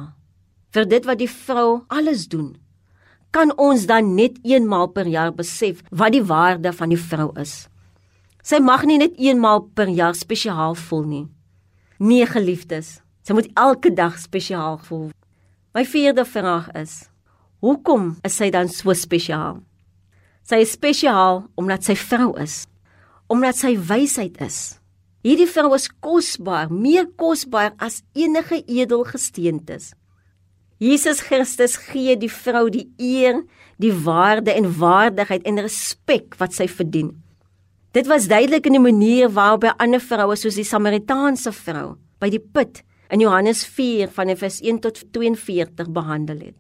Vir 0.73 0.89
dit 0.89 1.09
wat 1.09 1.21
die 1.21 1.29
vrou 1.29 1.83
alles 1.93 2.25
doen, 2.33 2.55
kan 3.33 3.53
ons 3.61 3.85
dan 3.89 4.15
net 4.17 4.39
eenmaal 4.45 4.89
per 4.97 5.09
jaar 5.09 5.33
besef 5.37 5.83
wat 5.91 6.17
die 6.17 6.25
waarde 6.25 6.73
van 6.73 6.93
die 6.93 7.01
vrou 7.01 7.31
is. 7.41 7.67
Sy 8.43 8.61
mag 8.65 8.87
nie 8.89 9.01
net 9.01 9.19
eenmaal 9.21 9.67
per 9.77 9.93
jaar 9.93 10.17
spesiaal 10.17 10.77
voel 10.89 11.05
nie. 11.09 11.27
Nee 12.01 12.25
geliefdes, 12.27 13.01
sy 13.23 13.37
moet 13.37 13.53
elke 13.61 13.93
dag 13.93 14.17
spesiaal 14.21 14.81
voel. 14.89 15.11
My 15.73 15.87
vierde 15.89 16.25
vraag 16.29 16.69
is: 16.77 17.09
Hoekom 17.65 18.19
is 18.27 18.35
sy 18.37 18.51
dan 18.53 18.69
so 18.69 18.93
spesiaal? 18.93 19.63
Sy 20.45 20.59
is 20.67 20.75
spesiaal 20.77 21.47
omdat 21.57 21.87
sy 21.87 21.97
vrou 21.97 22.35
is, 22.43 22.67
omdat 23.33 23.57
sy 23.57 23.73
wysheid 23.81 24.37
is. 24.45 24.77
Hierdie 25.25 25.49
vrou 25.49 25.71
is 25.73 25.89
kosbaar, 26.05 26.69
meer 26.69 27.07
kosbaar 27.17 27.73
as 27.81 28.03
enige 28.13 28.61
edelgesteentes. 28.67 29.95
Jesus 30.83 31.23
Christus 31.25 31.79
gee 31.79 32.19
die 32.19 32.29
vrou 32.29 32.67
die 32.75 32.89
eer, 32.99 33.41
die 33.81 33.95
waarde 33.95 34.53
en 34.53 34.67
waardigheid 34.77 35.47
en 35.49 35.63
respek 35.63 36.37
wat 36.43 36.53
sy 36.59 36.67
verdien. 36.69 37.15
Dit 37.97 38.11
was 38.11 38.29
duidelik 38.29 38.67
in 38.69 38.77
die 38.77 38.83
manier 38.83 39.31
waarop 39.33 39.65
hy 39.69 39.77
ander 39.81 40.03
vroue 40.03 40.37
soos 40.37 40.59
die 40.59 40.69
Samaritaanse 40.69 41.55
vrou 41.55 41.95
by 42.21 42.29
die 42.35 42.43
put 42.43 42.83
in 43.13 43.21
Johannes 43.21 43.61
4 43.69 44.09
van 44.09 44.33
vers 44.41 44.61
1 44.65 44.81
tot 44.81 45.05
42 45.13 45.91
behandel 45.93 46.39
het. 46.49 46.57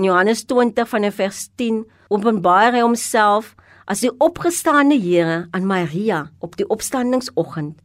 In 0.00 0.04
Johannes 0.08 0.46
20 0.48 0.88
van 0.88 1.04
vers 1.12 1.48
10 1.60 1.82
openbaar 2.08 2.72
hy 2.72 2.80
homself 2.80 3.52
as 3.84 4.00
die 4.00 4.12
opgestane 4.16 4.96
Here 4.96 5.48
aan 5.52 5.66
Maria 5.68 6.30
op 6.40 6.56
die 6.56 6.64
opstandingsoggend. 6.72 7.82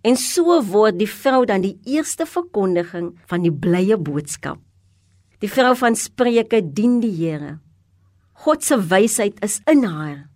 En 0.00 0.16
so 0.16 0.56
word 0.64 0.96
die 0.96 1.10
vrou 1.10 1.42
dan 1.44 1.60
die 1.60 1.76
eerste 1.84 2.24
verkondiging 2.24 3.12
van 3.28 3.44
die 3.44 3.52
blye 3.52 3.98
boodskap. 4.00 4.62
Die 5.42 5.50
vrou 5.50 5.74
van 5.76 5.98
Spreuke 5.98 6.62
dien 6.62 7.02
die 7.02 7.12
Here. 7.18 7.58
God 8.46 8.64
se 8.64 8.78
wysheid 8.78 9.42
is 9.44 9.58
in 9.68 9.84
haar. 9.84 10.28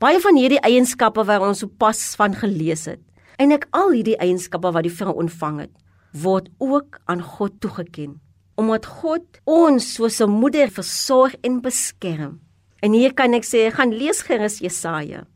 Baie 0.00 0.18
van 0.24 0.34
hierdie 0.40 0.60
eienskappe 0.64 1.22
wat 1.28 1.44
ons 1.44 1.60
sopas 1.62 2.00
van 2.16 2.34
gelees 2.34 2.86
het, 2.88 3.02
en 3.36 3.52
ek 3.52 3.68
al 3.76 3.92
hierdie 3.92 4.16
eienskappe 4.16 4.72
wat 4.72 4.86
die 4.88 4.94
vrou 4.96 5.12
ontvang 5.20 5.58
het, 5.66 5.74
word 6.12 6.48
ook 6.58 7.00
aan 7.04 7.22
God 7.22 7.60
toegeken. 7.60 8.20
Omdat 8.54 8.86
God 8.86 9.24
ons 9.44 9.94
soos 9.94 10.20
'n 10.20 10.30
moeder 10.30 10.70
versorg 10.70 11.34
en 11.42 11.60
beskerm. 11.60 12.40
En 12.82 12.92
hier 12.92 13.14
kan 13.14 13.34
ek 13.34 13.44
sê, 13.44 13.70
gaan 13.72 13.92
lees 13.92 14.22
gerus 14.22 14.58
Jesaja. 14.58 15.26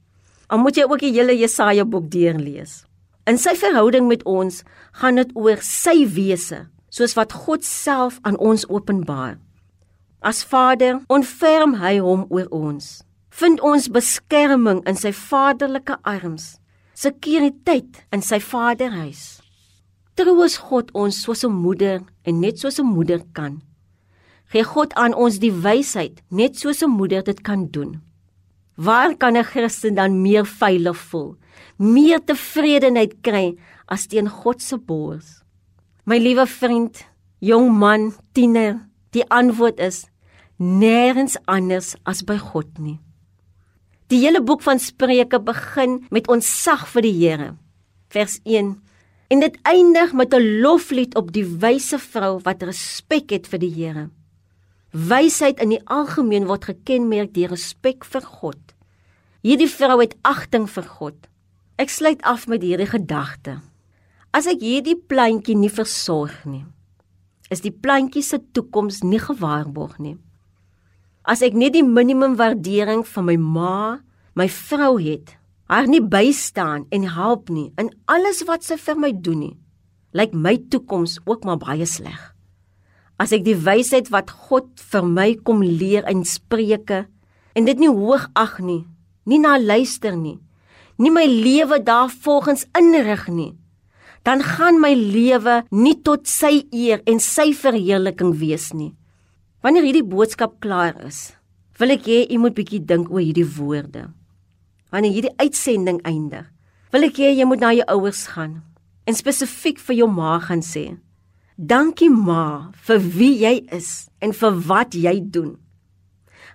Al 0.49 0.59
moet 0.59 0.77
jy 0.77 0.83
ook 0.83 1.01
die 1.01 1.13
hele 1.13 1.37
Jesaja 1.39 1.85
boek 1.85 2.11
deurlees. 2.11 2.85
In 3.27 3.39
sy 3.39 3.55
verhouding 3.55 4.09
met 4.09 4.23
ons 4.25 4.63
gaan 4.93 5.15
dit 5.15 5.31
oor 5.35 5.59
sy 5.61 6.07
wese, 6.07 6.67
soos 6.89 7.15
wat 7.15 7.33
God 7.33 7.65
self 7.65 8.19
aan 8.23 8.37
ons 8.39 8.69
openbaar. 8.69 9.39
As 10.21 10.45
Vader 10.45 11.01
ontferm 11.09 11.75
hy 11.75 11.99
hom 11.99 12.27
oor 12.29 12.47
ons 12.51 13.05
vind 13.35 13.61
ons 13.67 13.89
beskerming 13.91 14.83
in 14.89 14.99
sy 14.99 15.11
vaderlike 15.11 15.97
arms, 16.07 16.55
sekuriteit 16.95 18.05
in 18.15 18.23
sy 18.23 18.39
vaderhuis. 18.39 19.44
Troos 20.15 20.59
God 20.63 20.93
ons 20.95 21.23
soos 21.23 21.45
'n 21.45 21.53
moeder 21.53 22.03
en 22.23 22.41
net 22.41 22.59
soos 22.59 22.79
'n 22.79 22.87
moeder 22.87 23.23
kan. 23.33 23.63
Gee 24.51 24.63
God 24.63 24.95
aan 24.95 25.15
ons 25.15 25.39
die 25.39 25.53
wysheid 25.53 26.23
net 26.31 26.57
soos 26.57 26.83
'n 26.83 26.91
moeder 26.91 27.23
dit 27.25 27.41
kan 27.43 27.67
doen. 27.67 28.01
Waar 28.77 29.17
kan 29.17 29.37
'n 29.37 29.45
Christen 29.45 29.95
dan 29.95 30.23
meer 30.23 30.47
veilig 30.47 30.97
voel, 30.97 31.37
meer 31.79 32.25
tevredenheid 32.25 33.23
kry 33.23 33.57
as 33.87 34.07
teen 34.07 34.29
God 34.29 34.63
se 34.63 34.77
bors? 34.77 35.43
My 36.07 36.19
liewe 36.19 36.47
vriend, 36.47 37.05
jong 37.39 37.79
man, 37.79 38.13
tiener, 38.33 38.89
die 39.11 39.25
antwoord 39.31 39.81
is 39.81 40.07
nêrens 40.59 41.37
anders 41.47 41.97
as 42.05 42.23
by 42.23 42.37
God 42.37 42.79
nie. 42.79 43.01
Die 44.09 44.21
hele 44.21 44.43
boek 44.43 44.63
van 44.63 44.79
Spreuke 44.79 45.41
begin 45.41 46.05
met 46.11 46.29
ons 46.29 46.63
sag 46.63 46.87
vir 46.89 47.03
die 47.03 47.13
Here. 47.13 47.57
Vers 48.09 48.41
1. 48.45 48.84
En 49.29 49.41
dit 49.41 49.57
eindig 49.63 50.13
met 50.13 50.35
'n 50.35 50.61
loflied 50.61 51.15
op 51.15 51.33
die 51.33 51.47
wyse 51.47 51.99
vrou 51.99 52.41
wat 52.43 52.63
respek 52.63 53.31
het 53.31 53.47
vir 53.47 53.59
die 53.59 53.75
Here. 53.75 54.11
Wysheid 54.91 55.61
in 55.61 55.69
die 55.69 55.85
algemeen 55.85 56.47
word 56.47 56.65
gekenmerk 56.65 57.35
deur 57.35 57.49
respek 57.49 58.05
vir 58.05 58.21
God. 58.21 58.75
Hierdie 59.43 59.71
vrou 59.71 60.01
het 60.01 60.15
agting 60.23 60.71
vir 60.71 60.83
God. 60.83 61.17
Ek 61.77 61.91
sluit 61.91 62.23
af 62.23 62.47
met 62.47 62.63
hierdie 62.63 62.87
gedagte. 62.87 63.61
As 64.31 64.47
ek 64.47 64.61
hierdie 64.61 64.97
plantjie 64.97 65.57
nie 65.57 65.71
versorg 65.71 66.45
nie, 66.45 66.65
is 67.51 67.61
die 67.61 67.71
plantjie 67.71 68.23
se 68.23 68.41
toekoms 68.53 69.03
nie 69.03 69.19
gewaarborg 69.19 69.99
nie. 69.99 70.17
As 71.25 71.43
ek 71.43 71.55
net 71.55 71.73
die 71.73 71.85
minimum 71.87 72.35
waardering 72.37 73.05
van 73.07 73.25
my 73.25 73.37
ma, 73.37 74.01
my 74.35 74.49
vrou 74.49 74.97
het, 75.01 75.37
haar 75.75 75.89
nie 75.91 76.03
bystaan 76.07 76.85
en 76.95 77.07
help 77.17 77.49
nie 77.51 77.73
in 77.83 77.89
alles 78.07 78.45
wat 78.47 78.63
sy 78.63 78.77
vir 78.79 78.99
my 79.01 79.11
doen 79.27 79.41
nie, 79.43 79.57
lyk 80.15 80.31
my 80.31 80.55
toekoms 80.71 81.17
ook 81.27 81.43
maar 81.49 81.59
baie 81.59 81.87
sleg. 81.91 82.21
As 83.19 83.35
ek 83.35 83.43
die 83.47 83.57
wysheid 83.59 84.13
wat 84.15 84.31
God 84.47 84.71
vir 84.93 85.03
my 85.03 85.27
kom 85.43 85.65
leer 85.67 86.07
in 86.11 86.23
Spreuke 86.23 87.05
en 87.59 87.67
dit 87.67 87.83
nie 87.83 87.91
hoog 87.91 88.29
ag 88.39 88.61
nie, 88.63 88.85
nie 89.27 89.41
na 89.43 89.57
luister 89.59 90.15
nie, 90.15 90.39
nie 91.03 91.11
my 91.11 91.27
lewe 91.27 91.81
daarvolgens 91.83 92.69
inrig 92.79 93.27
nie, 93.27 93.53
dan 94.23 94.47
gaan 94.47 94.79
my 94.79 94.95
lewe 94.95 95.65
nie 95.75 95.99
tot 96.07 96.31
sy 96.31 96.69
eer 96.71 97.03
en 97.11 97.19
sy 97.19 97.51
verheerliking 97.51 98.37
wees 98.39 98.71
nie. 98.73 98.93
Wanneer 99.67 99.91
hierdie 99.91 100.07
boodskap 100.07 100.61
klaar 100.63 100.95
is, 101.03 101.33
wil 101.83 101.99
ek 101.99 102.07
hê 102.07 102.27
u 102.31 102.45
moet 102.47 102.55
bietjie 102.55 102.85
dink 102.87 103.11
oor 103.11 103.25
hierdie 103.25 103.49
woorde. 103.59 104.13
Wanneer 104.95 105.11
hierdie 105.11 105.35
uitsending 105.43 105.97
eindig, 106.07 106.45
wil 106.95 107.03
ek 107.09 107.17
hê 107.19 107.33
jy 107.35 107.45
moet 107.51 107.63
na 107.65 107.73
jou 107.75 107.87
ouers 107.97 108.29
gaan 108.31 108.61
en 109.11 109.17
spesifiek 109.19 109.81
vir 109.83 109.97
jou 109.99 110.07
ma 110.07 110.37
gaan 110.39 110.63
sê: 110.63 110.85
"Dankie 111.59 112.11
ma 112.11 112.71
vir 112.87 113.01
wie 113.17 113.35
jy 113.43 113.67
is 113.75 114.07
en 114.23 114.31
vir 114.31 114.55
wat 114.69 114.95
jy 114.95 115.17
doen." 115.19 115.59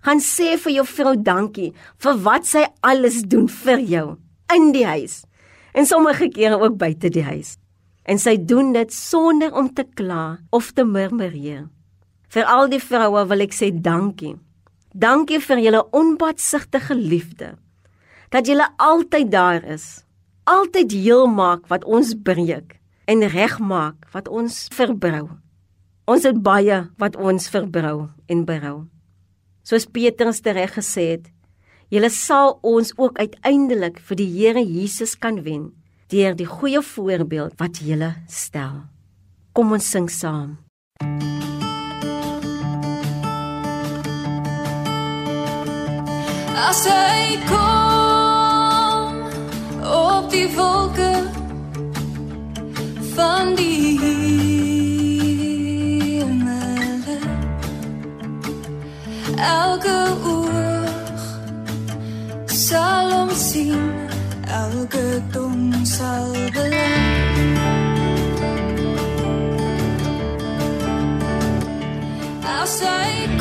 Gaan 0.08 0.24
sê 0.24 0.56
vir 0.56 0.74
jou 0.78 0.86
vrou 0.86 1.16
dankie 1.18 1.74
vir 1.98 2.16
wat 2.24 2.46
sy 2.46 2.64
alles 2.82 3.22
doen 3.28 3.48
vir 3.48 3.80
jou 3.80 4.18
in 4.56 4.72
die 4.72 4.86
huis 4.86 5.26
en 5.76 5.86
sommige 5.86 6.32
kere 6.32 6.64
ook 6.64 6.78
buite 6.78 7.10
die 7.10 7.28
huis. 7.28 7.58
En 8.06 8.18
sy 8.18 8.38
doen 8.38 8.72
dit 8.72 8.94
sonder 8.94 9.52
om 9.52 9.68
te 9.74 9.84
kla 9.84 10.40
of 10.50 10.72
te 10.72 10.86
murmureer. 10.86 11.68
Vir 12.30 12.46
al 12.46 12.70
die 12.70 12.80
vroue 12.80 13.28
wil 13.28 13.42
ek 13.42 13.52
sê 13.54 13.70
dankie. 13.72 14.38
Dankie 14.96 15.40
vir 15.40 15.58
julle 15.60 15.90
onpatsigtige 15.92 16.96
liefde. 16.96 17.58
Dat 18.30 18.46
julle 18.46 18.68
altyd 18.78 19.32
daar 19.32 19.64
is. 19.64 20.04
Altyd 20.44 20.92
heel 20.92 21.28
maak 21.28 21.68
wat 21.68 21.86
ons 21.86 22.14
breek 22.14 22.78
en 23.10 23.26
regmaak 23.26 24.06
wat 24.14 24.28
ons 24.30 24.68
verbrou. 24.74 25.26
Ons 26.10 26.26
het 26.30 26.38
baie 26.46 26.84
wat 27.02 27.18
ons 27.18 27.50
verbrou 27.50 28.10
en 28.30 28.46
berou. 28.46 28.86
Soos 29.66 29.86
Petrus 29.86 30.42
reg 30.46 30.74
gesê 30.78 31.06
het, 31.18 31.26
julle 31.90 32.10
sal 32.14 32.58
ons 32.62 32.94
ook 32.98 33.18
uiteindelik 33.18 34.00
vir 34.00 34.22
die 34.22 34.30
Here 34.38 34.64
Jesus 34.66 35.18
kan 35.18 35.42
wen 35.46 35.72
deur 36.10 36.34
die 36.38 36.50
goeie 36.50 36.82
voorbeeld 36.82 37.58
wat 37.62 37.82
julle 37.86 38.16
stel. 38.26 38.86
Kom 39.54 39.74
ons 39.78 39.90
sing 39.90 40.10
saam. 40.10 40.58
As 46.68 46.84
hy 46.86 47.40
kom 47.50 49.14
op 49.88 50.26
die 50.32 50.50
wolke 50.56 51.12
van 53.16 53.56
die 53.56 54.00
hemel 54.02 54.60
elke 59.38 59.98
oog 60.34 61.24
sal 62.46 63.08
hom 63.16 63.32
sien 63.48 63.88
elke 64.62 65.08
tong 65.32 65.74
sal 65.96 66.32
bely 66.54 66.92
as 72.60 72.76
hy 72.84 73.39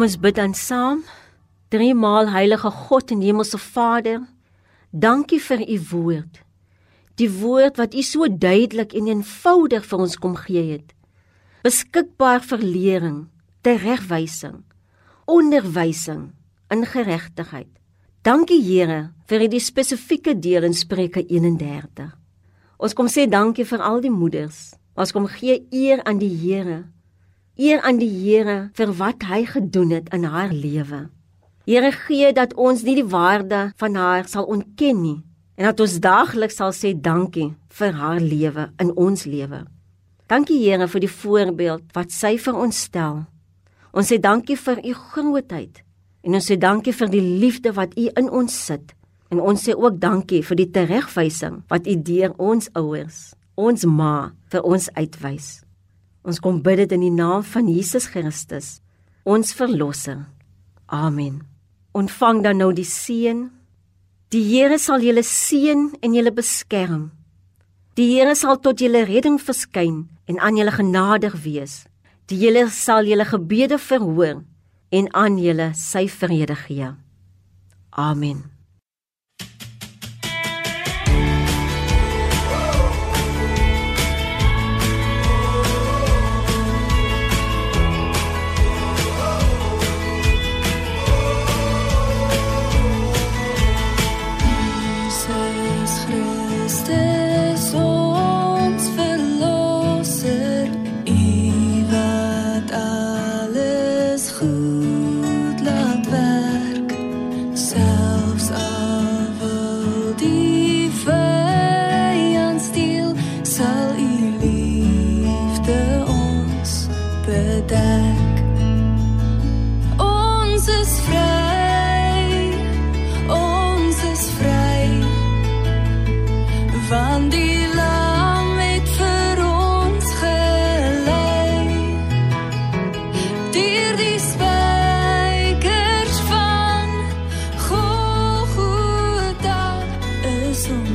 Kom 0.00 0.08
ons 0.08 0.16
bid 0.16 0.38
dan 0.38 0.54
saam. 0.56 1.02
Drie 1.68 1.92
maal 1.92 2.30
heilige 2.32 2.70
God 2.72 3.10
en 3.12 3.20
hemelse 3.20 3.58
Vader, 3.60 4.22
dankie 4.96 5.40
vir 5.44 5.60
u 5.60 5.74
woord. 5.90 6.38
Die 7.20 7.28
woord 7.28 7.76
wat 7.76 7.92
u 7.92 8.00
so 8.08 8.24
duidelik 8.24 8.94
en 8.96 9.10
eenvoudig 9.10 9.84
vir 9.90 10.04
ons 10.06 10.14
kom 10.16 10.38
gee 10.40 10.62
het. 10.70 10.94
Beskikbaar 11.68 12.40
vir 12.48 12.64
lering, 12.64 13.18
teregwysing, 13.60 14.62
onderwysing 15.28 16.30
in 16.72 16.86
geregtigheid. 16.88 17.68
Dankie 18.24 18.62
Here 18.64 19.10
vir 19.28 19.44
die 19.52 19.60
spesifieke 19.60 20.32
deel 20.32 20.64
in 20.70 20.78
Spreuke 20.80 21.26
31. 21.28 22.08
Ons 22.80 22.96
kom 22.96 23.12
sê 23.12 23.28
dankie 23.28 23.68
vir 23.68 23.84
al 23.84 24.00
die 24.00 24.16
moeders. 24.16 24.70
Ons 24.96 25.12
kom 25.12 25.28
gee 25.28 25.60
eer 25.68 26.00
aan 26.08 26.24
die 26.24 26.32
Here. 26.40 26.86
Eer 27.58 27.80
aan 27.82 27.98
die 27.98 28.10
Here 28.10 28.70
vir 28.78 28.92
wat 28.98 29.24
hy 29.26 29.42
gedoen 29.44 29.90
het 29.90 30.12
in 30.14 30.24
haar 30.24 30.52
lewe. 30.54 31.08
Here 31.66 31.90
gee 31.92 32.32
dat 32.32 32.54
ons 32.54 32.84
nie 32.86 32.94
die 33.00 33.08
waarde 33.10 33.72
van 33.76 33.98
haar 33.98 34.28
sal 34.28 34.46
ontken 34.46 35.02
nie 35.02 35.18
en 35.58 35.66
dat 35.68 35.80
ons 35.80 35.98
daagliks 36.00 36.56
sal 36.56 36.72
sê 36.72 36.94
dankie 36.94 37.50
vir 37.76 37.92
haar 37.98 38.20
lewe 38.20 38.70
in 38.80 38.94
ons 38.96 39.26
lewe. 39.26 39.64
Dankie 40.30 40.60
Here 40.62 40.88
vir 40.88 41.04
die 41.04 41.12
voorbeeld 41.12 41.90
wat 41.94 42.14
sy 42.14 42.36
vir 42.38 42.56
ons 42.56 42.80
stel. 42.86 43.24
Ons 43.92 44.12
sê 44.12 44.20
dankie 44.22 44.56
vir 44.56 44.80
u 44.86 44.94
grootheid 44.94 45.82
en 46.22 46.38
ons 46.38 46.50
sê 46.50 46.56
dankie 46.56 46.94
vir 46.94 47.10
die 47.10 47.24
liefde 47.42 47.74
wat 47.76 47.96
u 47.98 48.08
in 48.14 48.30
ons 48.30 48.54
sit. 48.54 48.94
En 49.30 49.40
ons 49.42 49.62
sê 49.62 49.74
ook 49.76 50.00
dankie 50.02 50.42
vir 50.42 50.58
die 50.58 50.70
teregwysing 50.70 51.64
wat 51.70 51.86
u 51.86 51.94
deur 52.02 52.32
ons 52.38 52.70
ouers, 52.74 53.34
ons 53.54 53.84
ma 53.86 54.32
vir 54.50 54.64
ons 54.66 54.88
uitwys. 54.96 55.60
Ons 56.26 56.40
kom 56.40 56.60
bid 56.62 56.82
dit 56.82 56.92
in 56.92 57.04
die 57.06 57.14
naam 57.14 57.44
van 57.46 57.68
Jesus 57.68 58.10
Christus, 58.12 58.80
ons 59.24 59.54
verlosser. 59.56 60.26
Amen. 60.86 61.40
Ontvang 61.96 62.42
dan 62.44 62.60
nou 62.60 62.72
die 62.76 62.86
seën. 62.86 63.48
Die 64.30 64.42
Here 64.46 64.78
sal 64.78 65.02
julle 65.02 65.24
seën 65.26 65.88
en 66.02 66.14
julle 66.14 66.32
beskerm. 66.34 67.10
Die 67.98 68.06
Here 68.12 68.34
sal 68.38 68.60
tot 68.62 68.82
julle 68.82 69.04
redding 69.08 69.40
verskyn 69.42 70.04
en 70.30 70.38
aan 70.38 70.60
julle 70.60 70.74
genadig 70.74 71.34
wees. 71.42 71.84
Die 72.30 72.38
Here 72.38 72.68
sal 72.70 73.08
julle 73.08 73.26
gebede 73.26 73.78
verhoor 73.78 74.44
en 74.90 75.10
aan 75.14 75.38
julle 75.38 75.72
sy 75.78 76.06
vrede 76.10 76.54
gee. 76.66 76.92
Amen. 77.90 78.49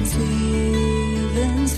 Is 0.01 0.15
ons 0.15 0.15
lewens 0.17 1.73